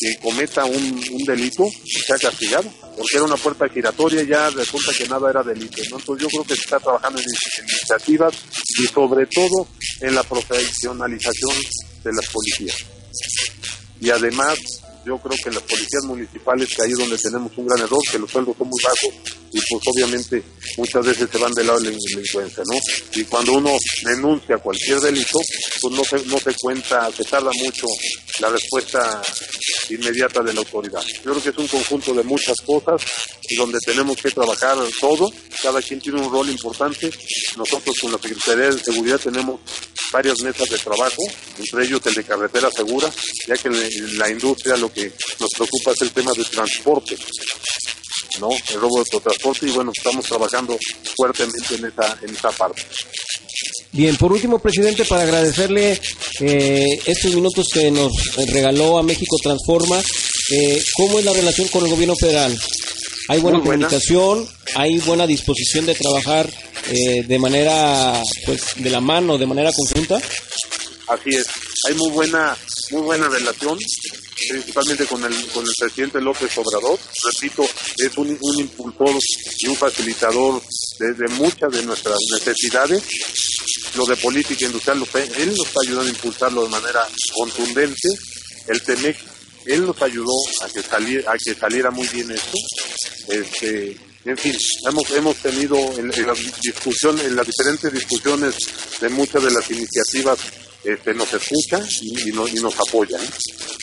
[0.00, 1.64] que cometa un, un, delito
[2.06, 6.22] sea castigado porque era una puerta giratoria y ya resulta que nada era delito entonces
[6.22, 8.34] yo creo que se está trabajando en, en iniciativas
[8.80, 9.68] y sobre todo
[10.00, 11.54] en la profesionalización
[12.04, 12.76] de las policías.
[14.00, 14.58] Y además
[15.04, 18.00] yo creo que en las policías municipales, que ahí es donde tenemos un gran error,
[18.10, 20.42] que los sueldos son muy bajos y pues obviamente
[20.78, 22.78] muchas veces se van del lado de la delincuencia, ¿no?
[23.14, 23.70] Y cuando uno
[24.04, 25.38] denuncia cualquier delito,
[25.80, 27.86] pues no se, no se cuenta, se tarda mucho
[28.40, 29.22] la respuesta
[29.90, 31.02] inmediata de la autoridad.
[31.24, 33.02] Yo creo que es un conjunto de muchas cosas
[33.48, 35.30] y donde tenemos que trabajar todo,
[35.62, 37.10] cada quien tiene un rol importante.
[37.56, 39.60] Nosotros con la Secretaría de Seguridad tenemos
[40.14, 41.22] varias mesas de trabajo,
[41.58, 43.10] entre ellos el de carretera segura,
[43.48, 47.16] ya que la industria lo que nos preocupa es el tema del transporte,
[48.38, 48.48] ¿no?
[48.52, 50.78] El robo de transporte y bueno, estamos trabajando
[51.16, 52.82] fuertemente en esa, en esa parte.
[53.90, 56.00] Bien, por último, presidente, para agradecerle
[56.40, 58.12] eh, estos minutos que nos
[58.52, 60.00] regaló a México Transforma,
[60.52, 62.56] eh, ¿cómo es la relación con el gobierno federal?
[63.28, 63.88] ¿Hay buena, buena.
[63.88, 64.48] comunicación?
[64.76, 66.48] ¿Hay buena disposición de trabajar
[66.90, 70.20] eh, de manera, pues, de la mano, de manera conjunta?
[71.06, 71.46] Así es,
[71.86, 72.56] hay muy buena,
[72.90, 73.78] muy buena relación,
[74.48, 76.98] principalmente con el, con el presidente López Obrador.
[77.22, 77.62] Repito,
[77.98, 79.14] es un, un impulsor
[79.58, 80.62] y un facilitador
[80.98, 83.02] desde muchas de nuestras necesidades.
[83.96, 87.02] Lo de política industrial, él nos está ayudando a impulsarlo de manera
[87.34, 88.08] contundente.
[88.68, 89.16] El TEMEC,
[89.66, 92.58] él nos ayudó a que, saliera, a que saliera muy bien esto.
[93.28, 94.54] Este, en fin,
[94.88, 98.54] hemos, hemos tenido en, en las discusiones, en las diferentes discusiones
[99.00, 100.38] de muchas de las iniciativas
[100.84, 103.18] este, nos escucha y, no, y nos apoya.
[103.18, 103.28] ¿eh?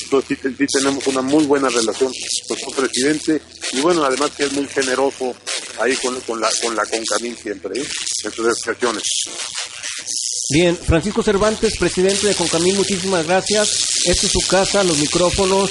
[0.04, 2.12] Entonces sí, sí, tenemos una muy buena relación
[2.48, 5.36] con su presidente y bueno, además que es muy generoso
[5.80, 7.88] ahí con, con la con la siempre, ¿eh?
[8.24, 9.04] en sus expresiones.
[10.52, 13.70] Bien, Francisco Cervantes, presidente de Concamín, muchísimas gracias.
[14.06, 15.70] Esta es su casa, los micrófonos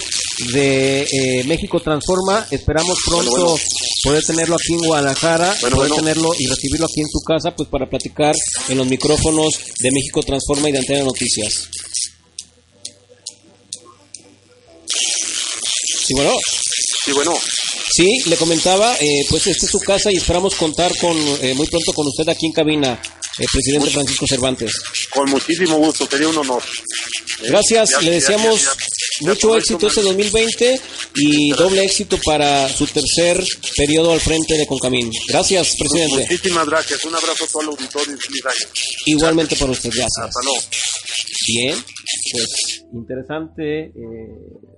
[0.55, 2.47] de eh, México Transforma.
[2.51, 3.63] Esperamos pronto bueno, bueno.
[4.03, 7.69] poder tenerlo aquí en Guadalajara, bueno, poder tenerlo y recibirlo aquí en su casa, pues
[7.69, 8.35] para platicar
[8.69, 11.69] en los micrófonos de México Transforma y de Antena Noticias.
[16.07, 16.33] Sí, bueno.
[17.05, 17.35] Sí, bueno.
[17.93, 21.67] Sí, le comentaba, eh, pues esta es su casa y esperamos contar con eh, muy
[21.67, 23.01] pronto con usted aquí en cabina,
[23.39, 24.73] eh, presidente Francisco Cervantes.
[25.11, 26.63] Con muchísimo gusto, sería un honor.
[27.43, 28.73] Gracias, ya, le deseamos ya,
[29.21, 30.81] ya, mucho éxito este 2020
[31.17, 33.43] y doble éxito para su tercer
[33.77, 35.11] periodo al frente de Concamín.
[35.29, 36.27] Gracias, presidente.
[36.31, 39.11] Muchísimas gracias, un abrazo a todo el auditorio y.
[39.13, 40.27] Igualmente para usted, gracias.
[40.27, 40.61] Hasta luego.
[41.47, 41.77] Bien,
[42.33, 43.93] pues interesante eh,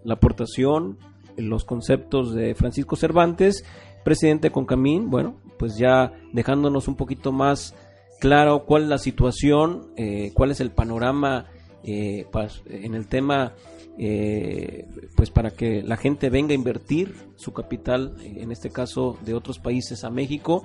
[0.05, 0.99] la aportación
[1.37, 3.65] los conceptos de Francisco Cervantes,
[4.05, 7.75] presidente de Concamín, bueno, pues ya dejándonos un poquito más
[8.23, 11.47] claro cuál es la situación, eh, cuál es el panorama
[11.83, 12.25] eh,
[12.67, 13.55] en el tema,
[13.99, 19.35] eh, pues para que la gente venga a invertir su capital, en este caso de
[19.35, 20.63] otros países a México,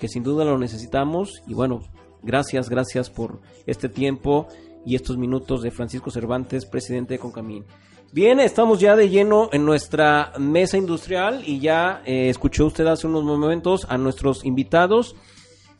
[0.00, 1.84] que sin duda lo necesitamos y bueno,
[2.24, 4.48] gracias, gracias por este tiempo
[4.84, 7.66] y estos minutos de Francisco Cervantes, presidente de Concamín.
[8.10, 13.06] Bien, estamos ya de lleno en nuestra mesa industrial y ya eh, escuchó usted hace
[13.06, 15.14] unos momentos a nuestros invitados,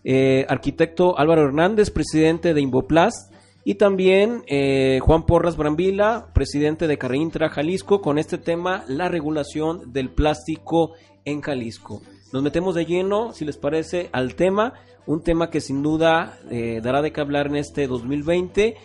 [0.09, 6.97] eh, arquitecto Álvaro Hernández, presidente de Invoplast, y también eh, Juan Porras Brambila, presidente de
[6.97, 10.93] Carreintra Jalisco, con este tema, la regulación del plástico
[11.25, 12.01] en Jalisco.
[12.33, 14.75] Nos metemos de lleno, si les parece, al tema,
[15.07, 18.77] un tema que sin duda eh, dará de qué hablar en este 2020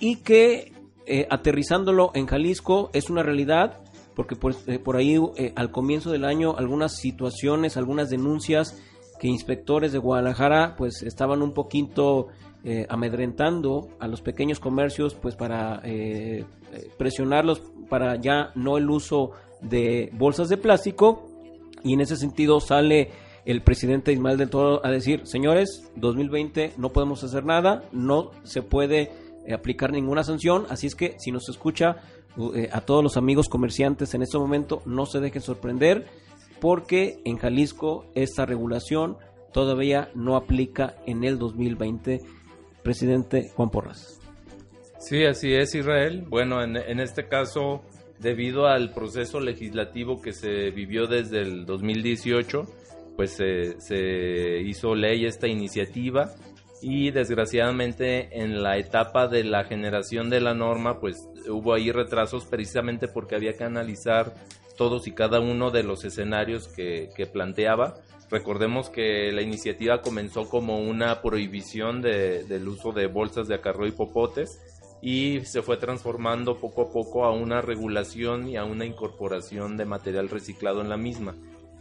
[0.00, 0.72] y que
[1.06, 3.82] eh, aterrizándolo en Jalisco es una realidad,
[4.16, 5.18] porque por, eh, por ahí
[5.54, 8.80] al comienzo del año algunas situaciones, algunas denuncias
[9.20, 12.28] que inspectores de Guadalajara pues estaban un poquito
[12.64, 16.44] eh, amedrentando a los pequeños comercios pues para eh,
[16.98, 21.26] presionarlos para ya no el uso de bolsas de plástico.
[21.82, 23.10] Y en ese sentido sale
[23.44, 28.62] el presidente Ismael del Toro a decir, señores, 2020 no podemos hacer nada, no se
[28.62, 29.12] puede
[29.46, 31.96] eh, aplicar ninguna sanción, así es que si nos escucha
[32.54, 36.06] eh, a todos los amigos comerciantes en este momento, no se dejen sorprender,
[36.60, 39.16] porque en Jalisco esta regulación
[39.52, 42.20] todavía no aplica en el 2020.
[42.82, 44.20] Presidente Juan Porras.
[44.98, 46.24] Sí, así es, Israel.
[46.28, 47.82] Bueno, en, este caso,
[48.18, 52.62] debido al proceso legislativo que se vivió desde el 2018,
[53.16, 56.32] pues se, se hizo ley esta iniciativa
[56.82, 62.46] y desgraciadamente en la etapa de la generación de la norma pues hubo ahí retrasos
[62.46, 64.32] precisamente porque había que analizar
[64.80, 67.96] todos y cada uno de los escenarios que, planteaba.
[68.30, 73.86] Recordemos que la iniciativa comenzó como una prohibición de, del uso de bolsas de acarreo
[73.88, 74.58] y popotes
[75.02, 79.84] y se fue transformando poco a poco a una regulación y a una incorporación de
[79.84, 81.34] material reciclado en la misma.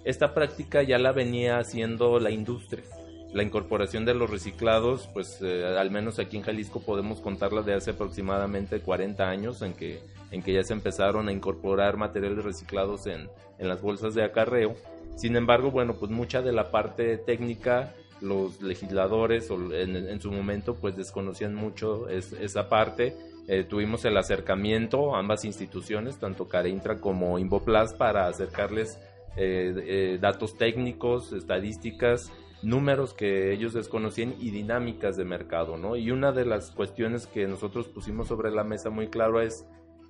[0.04, 2.84] Esta práctica ya la venía haciendo la industria.
[3.32, 7.76] La incorporación de los reciclados, pues eh, al menos aquí en Jalisco podemos contarla de
[7.76, 10.02] hace aproximadamente 40 años en que,
[10.32, 14.76] en que ya se empezaron a incorporar materiales reciclados en, en las bolsas de acarreo.
[15.16, 20.96] Sin embargo, bueno, pues mucha de la parte técnica los legisladores en, su momento pues
[20.96, 23.16] desconocían mucho es, esa parte.
[23.48, 29.00] Eh, tuvimos el acercamiento a ambas instituciones, tanto Carintra como Invoplas, para acercarles
[29.38, 35.96] eh, eh, datos técnicos, estadísticas, números que ellos desconocían y dinámicas de mercado, ¿no?
[35.96, 39.66] Y una de las cuestiones que nosotros pusimos sobre la mesa muy claro es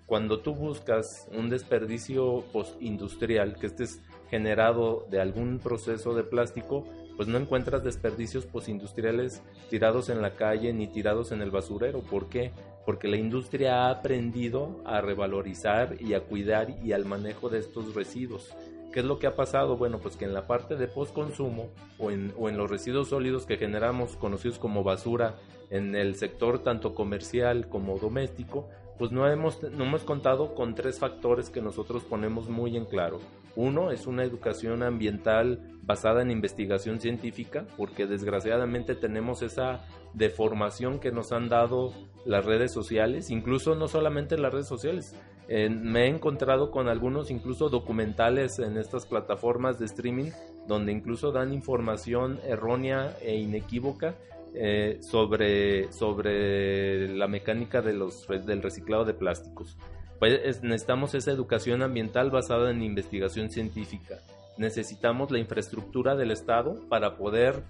[0.09, 4.01] cuando tú buscas un desperdicio postindustrial que estés
[4.31, 6.83] generado de algún proceso de plástico,
[7.15, 11.99] pues no encuentras desperdicios postindustriales tirados en la calle ni tirados en el basurero.
[11.99, 12.51] ¿Por qué?
[12.87, 17.93] Porque la industria ha aprendido a revalorizar y a cuidar y al manejo de estos
[17.93, 18.55] residuos.
[18.91, 19.77] ¿Qué es lo que ha pasado?
[19.77, 23.45] Bueno, pues que en la parte de postconsumo o en, o en los residuos sólidos
[23.45, 25.35] que generamos, conocidos como basura,
[25.69, 28.67] en el sector tanto comercial como doméstico,
[28.99, 33.19] pues no hemos, no hemos contado con tres factores que nosotros ponemos muy en claro.
[33.55, 41.11] Uno es una educación ambiental basada en investigación científica, porque desgraciadamente tenemos esa deformación que
[41.11, 41.93] nos han dado
[42.25, 45.15] las redes sociales, incluso no solamente las redes sociales.
[45.47, 50.31] Eh, me he encontrado con algunos incluso documentales en estas plataformas de streaming
[50.67, 54.13] donde incluso dan información errónea e inequívoca
[54.53, 59.77] eh, sobre, sobre la mecánica de los, del reciclado de plásticos.
[60.19, 64.19] Pues necesitamos esa educación ambiental basada en investigación científica.
[64.57, 67.63] Necesitamos la infraestructura del Estado para poder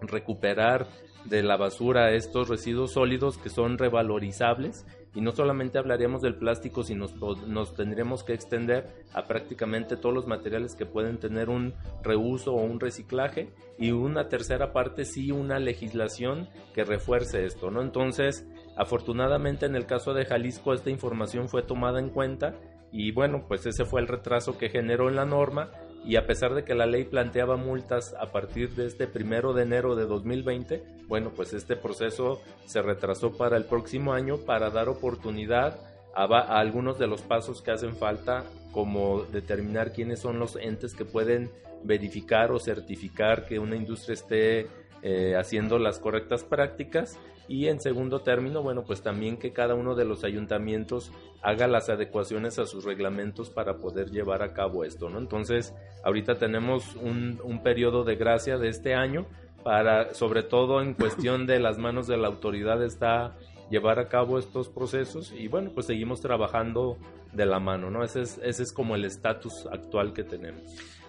[0.00, 0.86] recuperar
[1.24, 6.82] de la basura estos residuos sólidos que son revalorizables y no solamente hablaríamos del plástico,
[6.82, 11.74] sino nos, nos tendríamos que extender a prácticamente todos los materiales que pueden tener un
[12.02, 17.82] reuso o un reciclaje y una tercera parte sí una legislación que refuerce esto, ¿no?
[17.82, 18.46] Entonces,
[18.76, 22.54] afortunadamente en el caso de Jalisco esta información fue tomada en cuenta
[22.90, 25.70] y bueno, pues ese fue el retraso que generó en la norma
[26.04, 29.62] y a pesar de que la ley planteaba multas a partir de este primero de
[29.62, 34.88] enero de 2020, bueno, pues este proceso se retrasó para el próximo año para dar
[34.88, 35.78] oportunidad
[36.14, 40.94] a, a, algunos de los pasos que hacen falta, como determinar quiénes son los entes
[40.94, 41.50] que pueden
[41.84, 44.68] verificar o certificar que una industria esté
[45.02, 47.18] eh, haciendo las correctas prácticas
[47.48, 51.88] y en segundo término, bueno, pues también que cada uno de los ayuntamientos haga las
[51.90, 55.18] adecuaciones a sus reglamentos para poder llevar a cabo esto, ¿no?
[55.18, 55.74] Entonces,
[56.04, 59.26] ahorita tenemos un, un periodo de gracia de este año
[59.62, 63.34] para, sobre todo en cuestión de las manos de la autoridad está
[63.70, 66.98] llevar a cabo estos procesos y bueno, pues seguimos trabajando
[67.32, 68.04] de la mano, ¿no?
[68.04, 70.62] Ese es, ese es como el estatus actual que tenemos.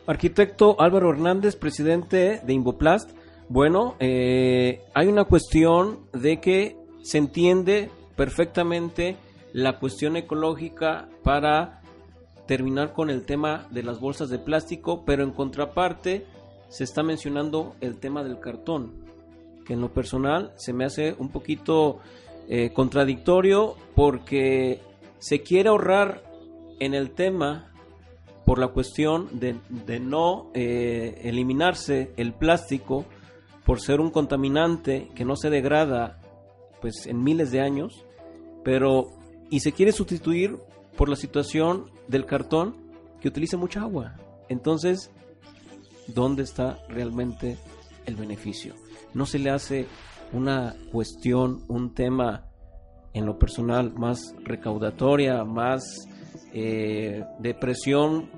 [0.08, 3.12] Arquitecto Álvaro Hernández, presidente de Invoplast,
[3.48, 9.18] bueno, eh, hay una cuestión de que se entiende perfectamente
[9.54, 11.82] la cuestión ecológica para
[12.48, 16.26] terminar con el tema de las bolsas de plástico, pero en contraparte
[16.70, 18.94] se está mencionando el tema del cartón,
[19.66, 22.00] que en lo personal se me hace un poquito
[22.48, 24.82] eh, contradictorio porque
[25.20, 26.24] se quiere ahorrar
[26.80, 27.72] en el tema
[28.46, 29.56] por la cuestión de,
[30.00, 33.06] no eh, eliminarse el plástico
[33.66, 36.20] por ser un contaminante que no se degrada
[36.82, 38.06] pues en miles de años,
[38.64, 39.08] pero
[39.50, 40.58] y se quiere sustituir
[40.96, 42.76] por la situación del cartón
[43.20, 44.16] que utiliza mucha agua.
[44.50, 45.12] Entonces,
[46.08, 47.58] ¿dónde está realmente
[48.06, 48.76] el beneficio?
[49.14, 49.88] No se le hace
[50.32, 52.46] una cuestión, un tema
[53.14, 56.08] en lo personal más recaudatoria, más
[56.54, 58.30] eh, de presión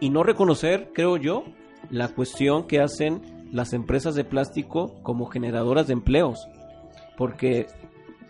[0.00, 1.44] y no reconocer, creo yo,
[1.90, 6.46] la cuestión que hacen las empresas de plástico como generadoras de empleos.
[7.16, 7.66] Porque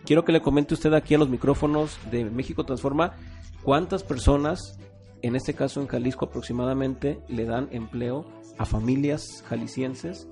[0.04, 3.14] quiero que le comente usted aquí a los micrófonos de México Transforma
[3.62, 4.78] cuántas personas,
[5.22, 10.28] en este caso en Jalisco aproximadamente, le dan empleo a familias jaliscienses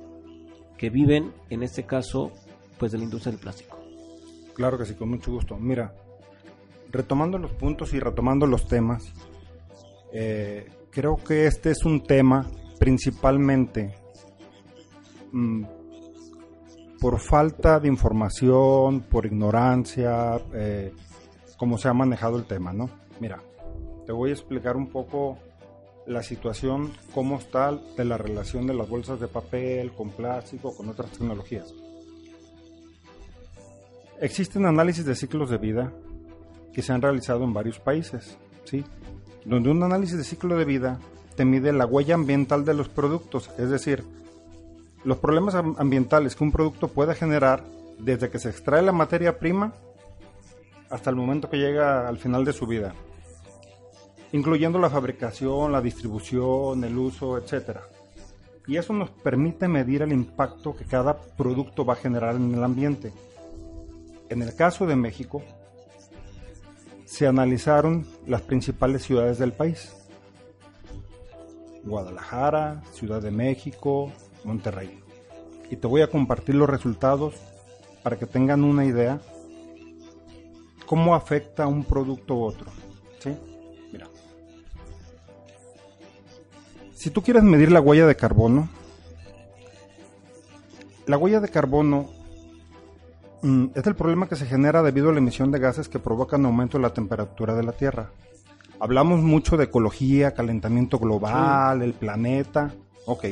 [0.76, 2.32] que viven, en este caso,
[2.78, 3.78] pues de la industria del plástico.
[4.55, 5.57] Claro que sí, con mucho gusto.
[5.57, 5.95] Mira,
[6.91, 9.12] retomando los puntos y retomando los temas,
[10.12, 12.47] eh, creo que este es un tema
[12.78, 13.95] principalmente
[17.01, 20.93] por falta de información, por ignorancia, eh,
[21.57, 22.91] cómo se ha manejado el tema, ¿no?
[23.20, 23.41] Mira,
[24.07, 25.39] te voy a explicar un poco
[26.07, 30.89] la situación, cómo está de la relación de las bolsas de papel con plástico, con
[30.89, 31.74] otras tecnologías.
[34.20, 35.93] Existen análisis de ciclos de vida
[36.72, 38.84] que se han realizado en varios países, ¿sí?
[39.45, 41.01] Donde un análisis de ciclo de vida
[41.37, 44.05] te mide la huella ambiental de los productos, es decir,
[45.05, 47.64] los problemas ambientales que un producto puede generar
[47.99, 49.72] desde que se extrae la materia prima
[50.90, 52.94] hasta el momento que llega al final de su vida,
[54.32, 57.78] incluyendo la fabricación, la distribución, el uso, etc.
[58.66, 62.62] Y eso nos permite medir el impacto que cada producto va a generar en el
[62.62, 63.12] ambiente.
[64.28, 65.42] En el caso de México,
[67.05, 69.92] se analizaron las principales ciudades del país.
[71.84, 74.12] Guadalajara, Ciudad de México,
[74.47, 75.03] Monterrey.
[75.70, 77.34] Y te voy a compartir los resultados
[78.03, 79.20] para que tengan una idea
[80.86, 82.70] cómo afecta un producto u otro.
[83.18, 83.36] ¿sí?
[83.92, 84.09] Mira.
[86.94, 88.68] Si tú quieres medir la huella de carbono,
[91.07, 92.16] la huella de carbono
[93.47, 96.44] Mm, es el problema que se genera debido a la emisión de gases que provocan
[96.44, 98.11] aumento de la temperatura de la Tierra.
[98.80, 102.72] Hablamos mucho de ecología, calentamiento global, el planeta.
[103.07, 103.24] Ok,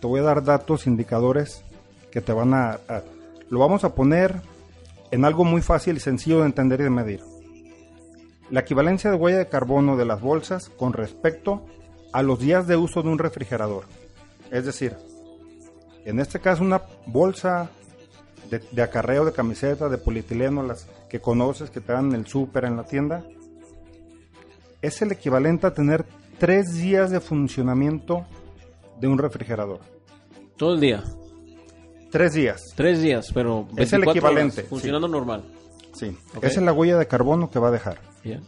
[0.00, 1.64] te voy a dar datos, indicadores
[2.10, 2.78] que te van a,
[3.50, 4.40] Lo vamos a poner
[5.10, 7.20] en algo muy fácil y sencillo de entender y de medir.
[8.50, 11.64] La equivalencia de huella de carbono de las bolsas con respecto
[12.12, 13.84] a los días de uso de un refrigerador.
[14.50, 14.96] Es decir,
[16.04, 17.70] en este caso una bolsa
[18.50, 22.64] de, acarreo de camiseta, de polietileno, las que conoces, que te dan en el súper,
[22.64, 23.24] en la tienda,
[24.80, 26.06] es el equivalente a tener
[26.38, 28.26] tres días de funcionamiento
[29.00, 29.80] de un refrigerador.
[30.56, 31.04] Todo el día.
[32.10, 32.62] Tres días.
[32.74, 34.62] Tres días, pero es el equivalente.
[34.62, 35.44] funcionando normal.
[35.94, 36.16] Sí.
[36.42, 38.00] Esa es la huella de carbono que va a dejar.
[38.24, 38.42] Bien.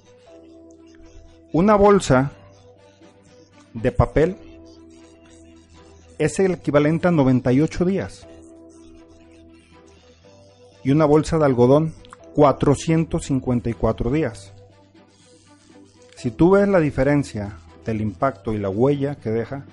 [1.53, 2.31] Una bolsa
[3.75, 4.37] de papel
[6.19, 8.27] es el equivalente a 98 días
[10.85, 11.95] y una bolsa de algodón
[12.35, 14.53] 454 días.
[16.17, 19.65] Si tú ves la diferencia del impacto y la huella que deja,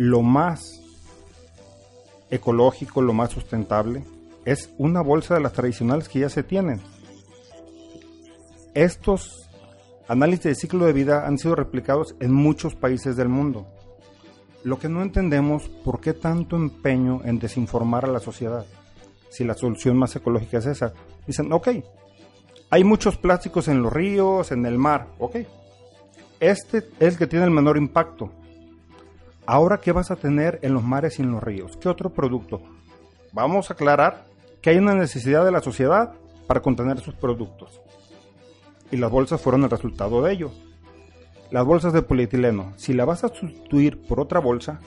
[0.00, 0.80] lo más
[2.30, 4.02] ecológico, lo más sustentable,
[4.46, 6.80] es una bolsa de las tradicionales que ya se tienen.
[8.72, 9.46] Estos
[10.08, 13.66] análisis de ciclo de vida han sido replicados en muchos países del mundo.
[14.64, 18.64] Lo que no entendemos, ¿por qué tanto empeño en desinformar a la sociedad?
[19.28, 20.92] si la solución más ecológica es esa.
[21.26, 21.68] Dicen, ok,
[22.70, 25.36] hay muchos plásticos en los ríos, en el mar, ok.
[26.40, 28.32] Este es el que tiene el menor impacto.
[29.52, 31.76] Ahora, ¿qué vas a tener en los mares y en los ríos?
[31.76, 32.62] ¿Qué otro producto?
[33.32, 34.24] Vamos a aclarar
[34.62, 36.12] que hay una necesidad de la sociedad
[36.46, 37.80] para contener sus productos.
[38.92, 40.52] Y las bolsas fueron el resultado de ello.
[41.50, 44.78] Las bolsas de polietileno, si la vas a sustituir por otra bolsa,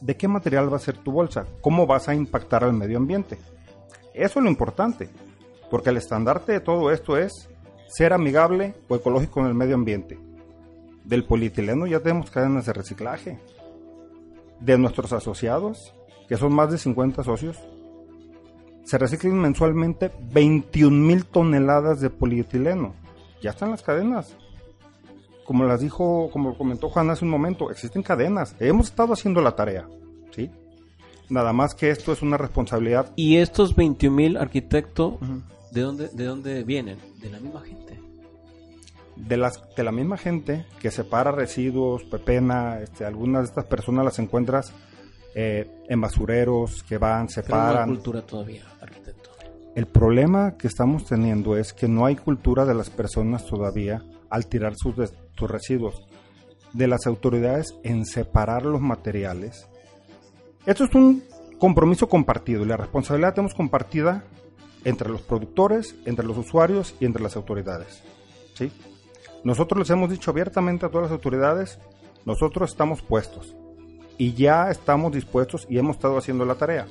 [0.00, 1.46] ¿de qué material va a ser tu bolsa?
[1.60, 3.38] ¿Cómo vas a impactar al medio ambiente?
[4.14, 5.10] Eso es lo importante,
[5.70, 7.48] porque el estandarte de todo esto es
[7.86, 10.18] ser amigable o ecológico con el medio ambiente.
[11.04, 13.38] Del polietileno ya tenemos cadenas de reciclaje.
[14.60, 15.94] De nuestros asociados,
[16.28, 17.58] que son más de 50 socios,
[18.84, 22.94] se reciclan mensualmente 21 mil toneladas de polietileno.
[23.42, 24.36] Ya están las cadenas.
[25.44, 28.54] Como las dijo, como comentó Juan hace un momento, existen cadenas.
[28.60, 29.88] Hemos estado haciendo la tarea.
[30.34, 30.50] ¿sí?
[31.28, 33.12] Nada más que esto es una responsabilidad.
[33.16, 35.14] ¿Y estos 21 mil arquitectos,
[35.72, 36.98] ¿de, dónde, ¿de dónde vienen?
[37.20, 38.00] De la misma gente.
[39.16, 44.04] De, las, de la misma gente que separa residuos, pepena, este, algunas de estas personas
[44.04, 44.72] las encuentras
[45.34, 47.66] eh, en basureros que van, separan.
[47.66, 49.30] Pero no hay cultura todavía, arquitecto.
[49.74, 54.46] El problema que estamos teniendo es que no hay cultura de las personas todavía al
[54.46, 54.94] tirar sus,
[55.38, 56.06] sus residuos,
[56.72, 59.66] de las autoridades en separar los materiales
[60.66, 61.22] esto es un
[61.60, 64.24] compromiso compartido y la responsabilidad la tenemos compartida
[64.84, 68.02] entre los productores, entre los usuarios y entre las autoridades.
[68.54, 68.72] ¿sí?
[69.46, 71.78] Nosotros les hemos dicho abiertamente a todas las autoridades,
[72.24, 73.54] nosotros estamos puestos
[74.18, 76.88] y ya estamos dispuestos y hemos estado haciendo la tarea.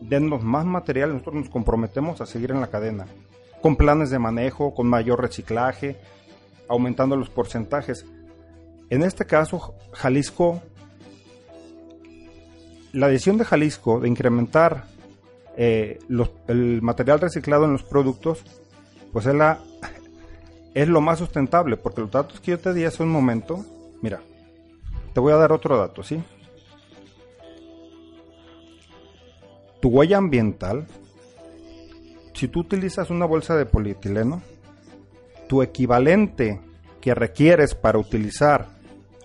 [0.00, 3.06] Denos más material, nosotros nos comprometemos a seguir en la cadena,
[3.62, 5.96] con planes de manejo, con mayor reciclaje,
[6.68, 8.04] aumentando los porcentajes.
[8.90, 10.60] En este caso, Jalisco,
[12.92, 14.86] la decisión de Jalisco de incrementar
[15.56, 18.42] eh, los- el material reciclado en los productos,
[19.12, 19.60] pues es, la,
[20.78, 23.64] es lo más sustentable, porque los datos que yo te di hace un momento,
[24.00, 24.20] mira,
[25.12, 26.22] te voy a dar otro dato, ¿sí?
[29.80, 30.86] Tu huella ambiental,
[32.32, 34.40] si tú utilizas una bolsa de polietileno,
[35.48, 36.60] tu equivalente
[37.00, 38.68] que requieres para utilizar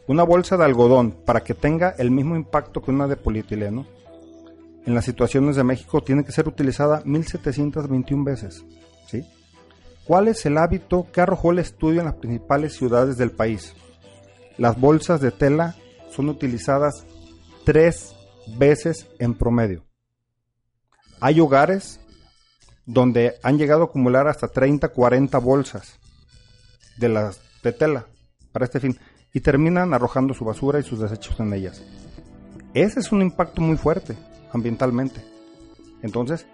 [0.07, 3.85] una bolsa de algodón para que tenga el mismo impacto que una de polietileno,
[4.87, 8.65] en las situaciones de México tiene que ser utilizada 1721 veces.
[10.05, 13.73] ¿Cuál es el hábito que arrojó el estudio en las principales ciudades del país?
[14.57, 15.75] Las bolsas de tela
[16.11, 17.05] son utilizadas
[17.63, 18.13] tres
[18.57, 19.85] veces en promedio.
[21.21, 22.01] Hay hogares
[22.85, 25.99] donde han llegado a acumular hasta 30, 40 bolsas
[26.97, 28.05] de las de tela
[28.51, 28.99] para este fin
[29.33, 31.81] y terminan arrojando su basura y sus desechos en ellas.
[32.73, 34.17] Ese es un impacto muy fuerte
[34.51, 35.21] ambientalmente.
[36.01, 36.45] Entonces,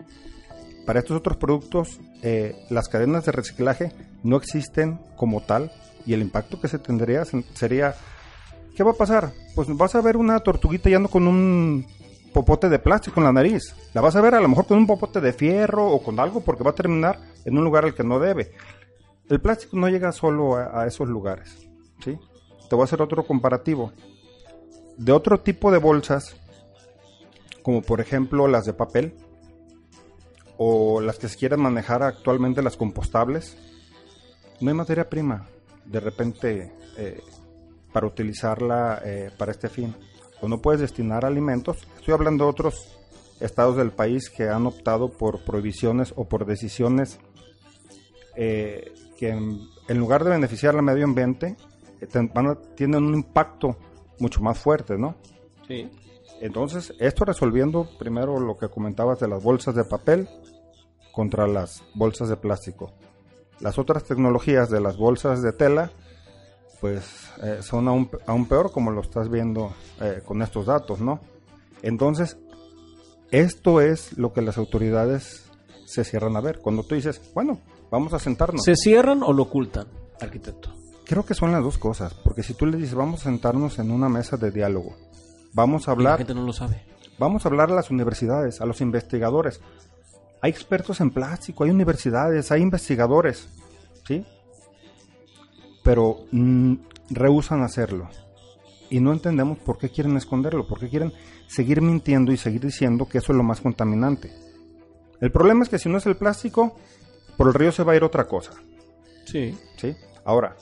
[0.90, 3.92] para estos otros productos, eh, las cadenas de reciclaje
[4.24, 5.72] no existen como tal
[6.04, 7.24] y el impacto que se tendría
[7.54, 7.94] sería,
[8.76, 9.32] ¿qué va a pasar?
[9.54, 11.86] Pues vas a ver una tortuguita yendo con un
[12.34, 13.76] popote de plástico en la nariz.
[13.94, 16.42] La vas a ver a lo mejor con un popote de fierro o con algo
[16.42, 18.54] porque va a terminar en un lugar al que no debe.
[19.30, 21.70] El plástico no llega solo a, a esos lugares.
[22.04, 22.18] ¿sí?
[22.68, 23.94] Te voy a hacer otro comparativo.
[24.98, 26.36] De otro tipo de bolsas,
[27.62, 29.14] como por ejemplo las de papel,
[30.62, 33.56] o las que se quieren manejar actualmente, las compostables,
[34.60, 35.48] no hay materia prima
[35.86, 37.22] de repente eh,
[37.94, 39.96] para utilizarla eh, para este fin.
[40.42, 41.88] O no puedes destinar alimentos.
[41.98, 42.90] Estoy hablando de otros
[43.40, 47.20] estados del país que han optado por prohibiciones o por decisiones
[48.36, 51.56] eh, que en, lugar de beneficiar al medio ambiente,
[52.02, 53.78] eh, van a- tienen un impacto
[54.20, 55.16] mucho más fuerte, ¿no?
[55.68, 55.90] Sí.
[56.42, 60.28] Entonces, esto resolviendo primero lo que comentabas de las bolsas de papel
[61.12, 62.94] contra las bolsas de plástico.
[63.60, 65.92] Las otras tecnologías de las bolsas de tela,
[66.80, 71.20] pues eh, son aún, aún peor como lo estás viendo eh, con estos datos, ¿no?
[71.82, 72.38] Entonces,
[73.32, 75.50] esto es lo que las autoridades
[75.86, 76.60] se cierran a ver.
[76.60, 77.60] Cuando tú dices, bueno,
[77.92, 78.64] vamos a sentarnos.
[78.64, 79.88] ¿Se cierran o lo ocultan,
[80.22, 80.74] arquitecto?
[81.06, 83.92] Creo que son las dos cosas, porque si tú le dices, vamos a sentarnos en
[83.92, 84.96] una mesa de diálogo,
[85.54, 86.18] vamos a Y la hablar...
[86.20, 86.84] gente no lo sabe.
[87.18, 89.62] Vamos a hablar a las universidades, a los investigadores.
[90.42, 93.50] Hay expertos en plástico, hay universidades, hay investigadores,
[94.08, 94.26] ¿sí?
[95.84, 96.76] Pero mm,
[97.10, 98.10] rehusan hacerlo.
[98.90, 101.14] Y no entendemos por qué quieren esconderlo, por qué quieren
[101.48, 104.32] seguir mintiendo y seguir diciendo que eso es lo más contaminante.
[105.20, 106.76] El problema es que si no es el plástico,
[107.38, 108.54] por el río se va a ir otra cosa.
[109.26, 109.58] Sí.
[109.76, 109.96] ¿sí?
[110.24, 110.56] Ahora,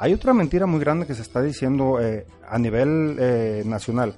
[0.00, 4.16] hay otra mentira muy grande que se está diciendo eh, a nivel eh, nacional.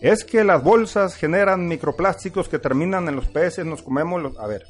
[0.00, 4.38] Es que las bolsas generan microplásticos que terminan en los peces, nos comemos los...
[4.38, 4.64] A ver,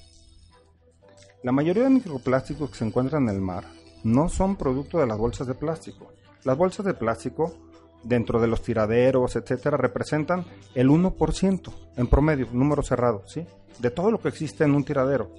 [1.44, 3.66] la mayoría de microplásticos que se encuentran en el mar
[4.02, 6.12] no son producto de las bolsas de plástico.
[6.42, 7.54] Las bolsas de plástico,
[8.02, 13.46] dentro de los tiraderos, etcétera, representan el 1% en promedio, número cerrado, ¿sí?
[13.78, 15.30] De todo lo que existe en un tiradero.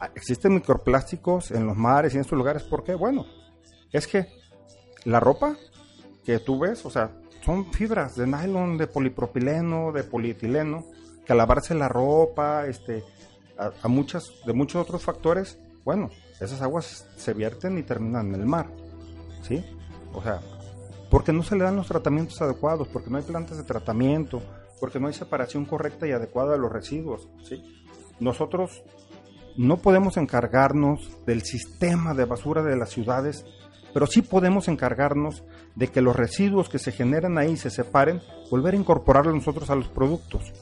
[0.00, 2.96] Ah, Existen microplásticos en los mares y en estos lugares, ¿por qué?
[2.96, 3.26] Bueno,
[3.92, 4.26] es que
[5.04, 5.56] la ropa
[6.24, 7.10] que tú ves, o sea,
[7.44, 10.84] son fibras de nylon, de polipropileno, de polietileno,
[11.24, 13.04] que al lavarse la ropa, este,
[13.58, 16.10] a, a muchas, de muchos otros factores, bueno,
[16.40, 18.66] esas aguas se vierten y terminan en el mar,
[19.42, 19.64] ¿sí?
[20.12, 20.40] O sea,
[21.10, 24.42] porque no se le dan los tratamientos adecuados, porque no hay plantas de tratamiento,
[24.80, 27.62] porque no hay separación correcta y adecuada de los residuos, ¿sí?
[28.18, 28.82] Nosotros
[29.56, 33.44] no podemos encargarnos del sistema de basura de las ciudades,
[33.96, 35.42] pero sí podemos encargarnos
[35.74, 38.20] de que los residuos que se generan ahí se separen,
[38.50, 40.52] volver a incorporarlos nosotros a los productos.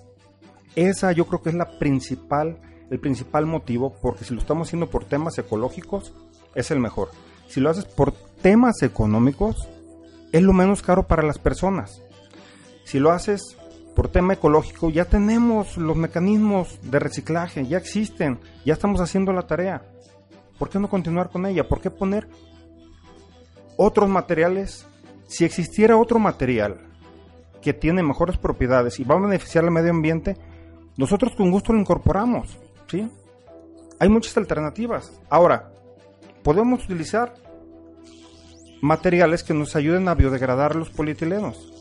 [0.77, 2.61] Esa yo creo que es la principal,
[2.93, 6.15] el principal motivo, porque si lo estamos haciendo por temas ecológicos,
[6.55, 7.11] es el mejor.
[7.49, 9.69] Si lo haces por temas económicos,
[10.31, 12.03] es lo menos caro para las personas.
[12.85, 13.57] Si lo haces
[13.97, 19.49] por tema ecológico, ya tenemos los mecanismos de reciclaje, ya existen, ya estamos haciendo la
[19.49, 19.83] tarea.
[20.57, 21.67] ¿Por qué no continuar con ella?
[21.67, 22.29] ¿Por qué poner
[23.77, 24.87] otros materiales?
[25.27, 26.79] Si existiera otro material
[27.63, 30.37] que tiene mejores propiedades y va a beneficiar al medio ambiente,
[30.97, 32.59] nosotros con gusto lo incorporamos,
[32.89, 33.09] ¿sí?
[33.99, 35.19] Hay muchas alternativas.
[35.31, 35.73] Ahora,
[36.43, 37.35] podemos utilizar
[38.83, 41.73] materiales que nos ayuden a biodegradar los polietilenos,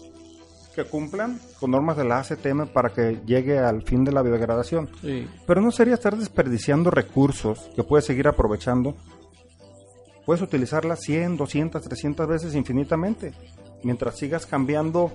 [0.74, 4.90] que cumplan con normas de la ACTM para que llegue al fin de la biodegradación.
[5.02, 5.28] Sí.
[5.46, 8.96] Pero no sería estar desperdiciando recursos que puedes seguir aprovechando.
[10.26, 13.34] Puedes utilizarla 100, 200, 300 veces infinitamente,
[13.84, 15.12] mientras sigas cambiando,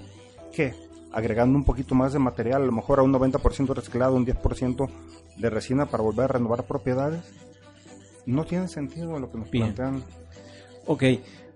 [0.52, 0.74] ¿qué?
[1.12, 4.88] Agregando un poquito más de material, a lo mejor a un 90% reciclado, un 10%
[5.36, 7.22] de resina para volver a renovar propiedades.
[8.26, 9.72] No tiene sentido lo que nos Bien.
[9.74, 10.04] plantean.
[10.86, 11.02] Ok,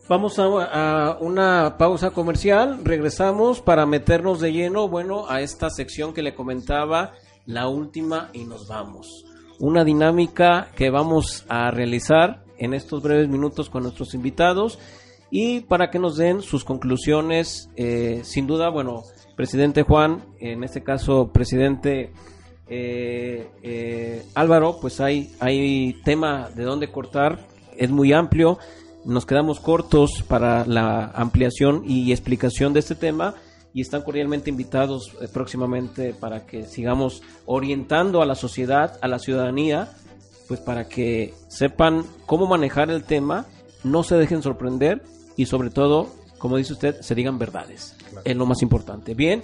[0.09, 6.15] vamos a, a una pausa comercial, regresamos para meternos de lleno, bueno, a esta sección
[6.15, 7.13] que le comentaba,
[7.45, 9.27] la última y nos vamos.
[9.59, 14.79] Una dinámica que vamos a realizar en estos breves minutos con nuestros invitados
[15.31, 19.03] y para que nos den sus conclusiones, eh, sin duda, bueno,
[19.37, 22.13] presidente Juan, en este caso, presidente
[22.69, 27.41] eh, eh, Álvaro, pues hay, hay tema de dónde cortar,
[27.77, 28.59] es muy amplio,
[29.05, 33.35] nos quedamos cortos para la ampliación y explicación de este tema
[33.75, 39.19] y están cordialmente invitados eh, próximamente para que sigamos orientando a la sociedad, a la
[39.19, 39.91] ciudadanía,
[40.53, 43.47] pues para que sepan cómo manejar el tema,
[43.85, 45.03] no se dejen sorprender
[45.35, 47.97] y sobre todo, como dice usted, se digan verdades.
[48.23, 49.15] Es lo más importante.
[49.15, 49.43] Bien,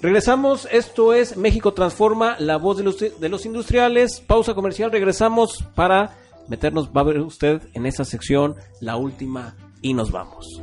[0.00, 0.66] regresamos.
[0.72, 4.22] Esto es México Transforma, la voz de los, de los industriales.
[4.26, 4.90] Pausa comercial.
[4.90, 6.16] Regresamos para
[6.48, 10.62] meternos, va a ver usted en esa sección, la última, y nos vamos.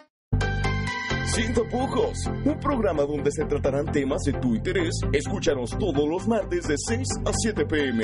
[1.33, 4.89] Sin tapujos, un programa donde se tratarán temas de tu interés.
[5.13, 8.03] Escúchanos todos los martes de 6 a 7 pm.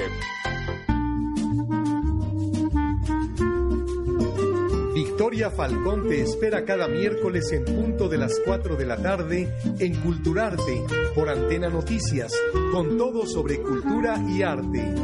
[4.95, 10.01] Victoria Falcón te espera cada miércoles en punto de las 4 de la tarde en
[10.01, 12.31] Culturarte por Antena Noticias,
[12.71, 14.95] con todo sobre cultura y arte.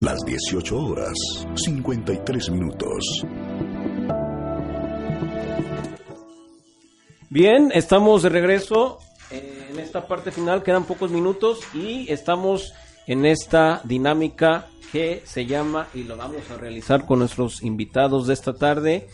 [0.00, 1.12] Las 18 horas,
[1.54, 3.26] 53 minutos.
[7.30, 9.00] Bien, estamos de regreso
[9.30, 12.72] eh, en esta parte final, quedan pocos minutos y estamos
[13.06, 18.32] en esta dinámica que se llama y lo vamos a realizar con nuestros invitados de
[18.32, 19.08] esta tarde,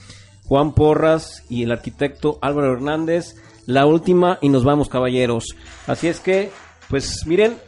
[0.47, 3.35] Juan Porras y el arquitecto Álvaro Hernández.
[3.67, 5.57] La última y nos vamos caballeros.
[5.89, 6.53] Así es que,
[6.89, 7.59] pues miren,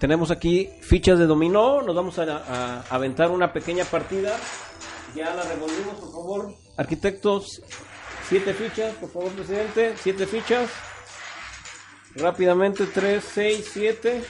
[0.00, 4.36] tenemos aquí fichas de dominó, nos vamos a, aventar una pequeña partida.
[5.14, 6.54] Ya la revolvimos, por favor.
[6.76, 7.62] Arquitectos,
[8.28, 10.70] siete fichas, por favor, presidente, siete fichas.
[12.14, 14.22] Rápidamente, tres, seis, siete.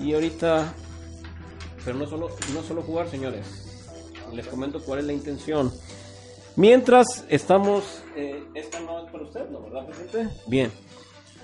[0.00, 0.72] Y ahorita,
[1.84, 3.46] pero no solo, no solo jugar, señores.
[4.32, 5.72] Les comento cuál es la intención.
[6.56, 9.60] Mientras estamos, eh, esta no es para usted, ¿no?
[9.62, 10.28] ¿Verdad, presidente?
[10.46, 10.70] Bien.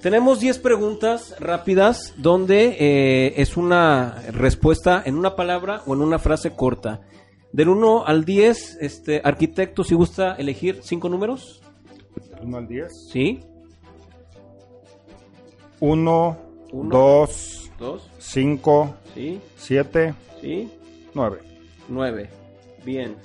[0.03, 6.19] Tenemos 10 preguntas rápidas donde eh, es una respuesta en una palabra o en una
[6.19, 7.01] frase corta.
[7.53, 11.63] Del 1 al 10, este, arquitecto, si gusta elegir cinco números.
[12.31, 13.09] Del 1 al 10.
[13.11, 13.41] Sí.
[15.81, 16.37] 1,
[16.73, 16.91] Uno.
[16.91, 18.11] 2, Dos.
[18.19, 19.41] 5, Sí.
[19.57, 20.71] 7, Sí.
[21.15, 21.39] 9.
[21.89, 22.29] 9.
[22.85, 23.17] Bien.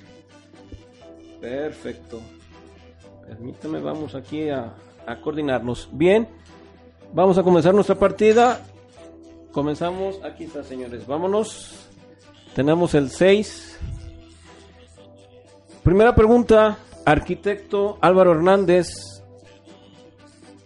[1.39, 2.19] Perfecto.
[3.27, 4.73] Permítame, vamos aquí a,
[5.05, 5.89] a coordinarnos.
[5.91, 6.27] Bien.
[7.13, 8.61] Vamos a comenzar nuestra partida.
[9.51, 10.19] Comenzamos.
[10.23, 11.05] Aquí está, señores.
[11.07, 11.87] Vámonos.
[12.55, 13.70] Tenemos el 6.
[15.83, 16.77] Primera pregunta.
[17.05, 18.87] Arquitecto Álvaro Hernández.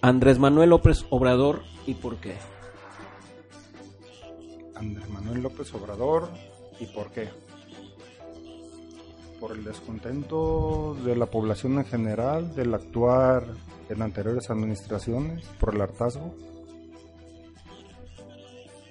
[0.01, 1.61] Andrés Manuel López Obrador.
[1.87, 2.35] ¿Y por qué?
[4.75, 6.29] Andrés Manuel López Obrador.
[6.81, 7.29] ¿Y por qué?
[9.39, 13.45] Por el descontento de la población en general, del actuar
[13.87, 16.35] en anteriores administraciones, por el hartazgo.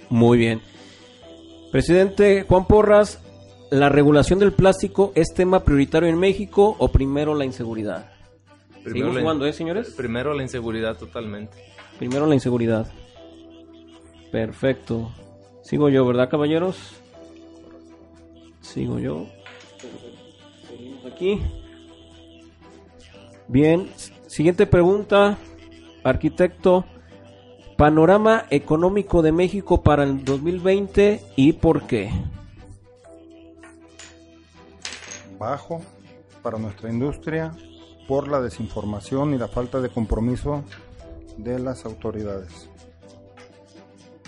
[0.09, 0.63] Muy bien.
[1.71, 3.21] Presidente Juan Porras,
[3.75, 8.11] ¿la regulación del plástico es tema prioritario en México o primero la inseguridad?
[8.85, 9.91] Seguimos la- jugando, ¿eh, señores?
[9.97, 11.57] Primero la inseguridad totalmente.
[11.99, 12.87] Primero la inseguridad.
[14.31, 15.11] Perfecto.
[15.63, 16.77] Sigo yo, ¿verdad, caballeros?
[18.61, 19.27] Sigo yo.
[20.69, 21.41] Seguimos aquí.
[23.49, 23.89] Bien.
[24.27, 25.39] Siguiente pregunta.
[26.03, 26.85] Arquitecto.
[27.77, 32.11] Panorama económico de México para el 2020 y por qué.
[35.45, 35.83] Bajo
[36.43, 37.55] para nuestra industria
[38.09, 40.65] por la desinformación y la falta de compromiso
[41.37, 42.71] de las autoridades.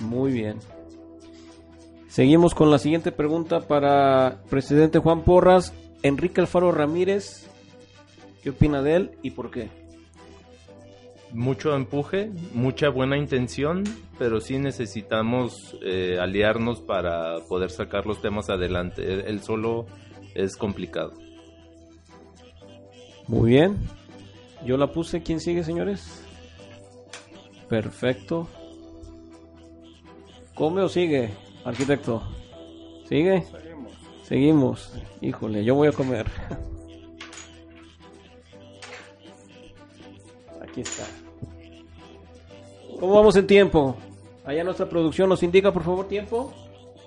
[0.01, 0.59] Muy bien.
[2.09, 5.73] Seguimos con la siguiente pregunta para presidente Juan Porras.
[6.03, 7.49] Enrique Alfaro Ramírez,
[8.43, 9.69] ¿qué opina de él y por qué?
[11.33, 13.85] Mucho empuje, mucha buena intención,
[14.19, 19.12] pero sí necesitamos eh, aliarnos para poder sacar los temas adelante.
[19.12, 19.87] Él, él solo
[20.37, 21.12] es complicado.
[23.26, 23.76] Muy bien.
[24.64, 25.22] Yo la puse.
[25.22, 26.22] ¿Quién sigue, señores?
[27.68, 28.47] Perfecto.
[30.55, 31.30] ¿Come o sigue,
[31.64, 32.22] arquitecto?
[33.09, 33.43] ¿Sigue?
[33.45, 33.93] Seguimos.
[34.24, 34.93] Seguimos.
[35.20, 36.26] Híjole, yo voy a comer.
[40.62, 41.05] Aquí está.
[42.99, 43.97] ¿Cómo vamos en tiempo?
[44.45, 46.55] Allá nuestra producción nos indica, por favor, tiempo.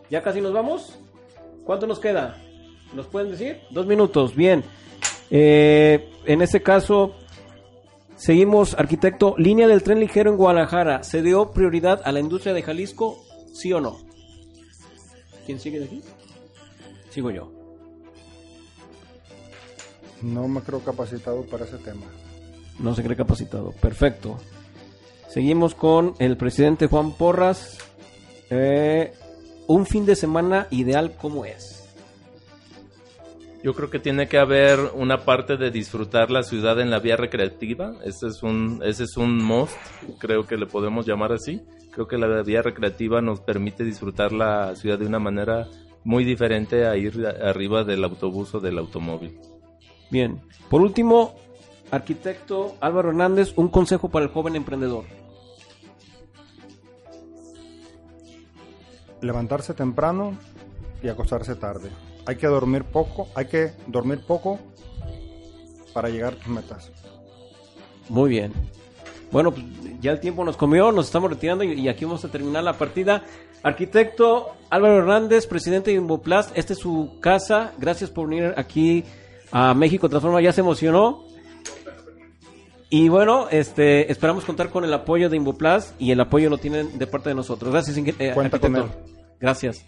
[0.10, 1.00] ¿Ya casi nos vamos?
[1.66, 2.38] ¿Cuánto nos queda?
[2.94, 3.62] ¿Nos pueden decir?
[3.70, 4.64] Dos minutos, bien.
[5.30, 7.16] Eh, en este caso,
[8.16, 9.36] seguimos, arquitecto.
[9.38, 11.04] Línea del tren ligero en Guadalajara.
[11.04, 13.24] ¿Se dio prioridad a la industria de Jalisco?
[13.54, 14.00] ¿Sí o no?
[15.46, 16.02] ¿Quién sigue de aquí?
[17.10, 17.52] Sigo yo.
[20.22, 22.06] No me creo capacitado para ese tema.
[22.80, 23.72] No se cree capacitado.
[23.72, 24.38] Perfecto.
[25.30, 27.78] Seguimos con el presidente Juan Porras.
[28.50, 29.14] Eh,
[29.68, 31.79] un fin de semana ideal, ¿cómo es?
[33.62, 37.18] Yo creo que tiene que haber una parte de disfrutar la ciudad en la vía
[37.18, 37.94] recreativa.
[38.06, 39.76] Ese es un, ese es un must,
[40.18, 41.62] creo que le podemos llamar así.
[41.92, 45.68] Creo que la vía recreativa nos permite disfrutar la ciudad de una manera
[46.06, 49.38] muy diferente a ir arriba del autobús o del automóvil.
[50.10, 50.42] Bien.
[50.70, 51.36] Por último,
[51.92, 55.04] arquitecto Álvaro Hernández, un consejo para el joven emprendedor.
[59.22, 60.38] Levantarse temprano
[61.04, 61.90] y acostarse tarde.
[62.26, 64.60] Hay que dormir poco, hay que dormir poco
[65.94, 66.92] para llegar a tus metas.
[68.10, 68.54] Muy bien.
[69.32, 69.66] Bueno, pues,
[70.02, 73.24] ya el tiempo nos comió, nos estamos retirando y, aquí vamos a terminar la partida.
[73.62, 77.74] Arquitecto Álvaro Hernández, presidente de Invoplast, esta es su casa.
[77.78, 79.04] Gracias por venir aquí
[79.52, 80.42] a México Transforma.
[80.42, 81.26] Ya se emocionó.
[82.90, 86.98] Y bueno, este, esperamos contar con el apoyo de Invoplast y el apoyo lo tienen
[86.98, 87.72] de parte de nosotros.
[87.72, 88.90] Gracias, eh, con arquitecto.
[89.40, 89.86] Gracias.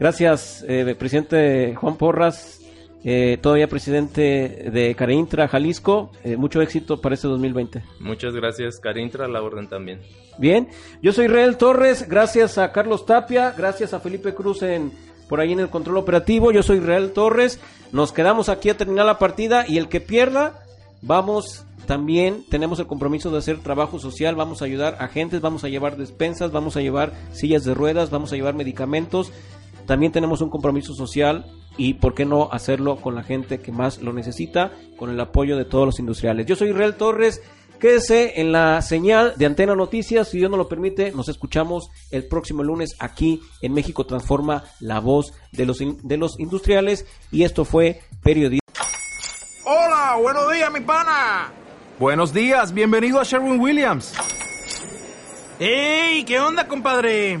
[0.00, 2.62] Gracias, eh, presidente Juan Porras,
[3.04, 6.10] eh, todavía presidente de Careintra, Jalisco.
[6.24, 7.84] Eh, mucho éxito para este 2020.
[8.00, 10.00] Muchas gracias, Carintra, la orden también.
[10.38, 10.68] Bien,
[11.02, 14.90] yo soy Real Torres, gracias a Carlos Tapia, gracias a Felipe Cruz en
[15.28, 16.50] por ahí en el control operativo.
[16.50, 17.60] Yo soy Real Torres.
[17.92, 20.64] Nos quedamos aquí a terminar la partida y el que pierda,
[21.02, 25.64] vamos también tenemos el compromiso de hacer trabajo social, vamos a ayudar a gentes, vamos
[25.64, 29.32] a llevar despensas, vamos a llevar sillas de ruedas, vamos a llevar medicamentos.
[29.90, 34.00] También tenemos un compromiso social y por qué no hacerlo con la gente que más
[34.00, 36.46] lo necesita, con el apoyo de todos los industriales.
[36.46, 37.42] Yo soy Real Torres.
[37.80, 42.24] Quédese en la señal de Antena Noticias, si Dios nos lo permite, nos escuchamos el
[42.28, 47.04] próximo lunes aquí en México Transforma, la voz de los, in- de los industriales.
[47.32, 48.60] Y esto fue Periodismo.
[49.64, 51.50] Hola, buenos días, mi pana.
[51.98, 54.14] Buenos días, bienvenido a Sherwin Williams.
[55.58, 56.22] ¡Ey!
[56.22, 57.40] ¿Qué onda, compadre?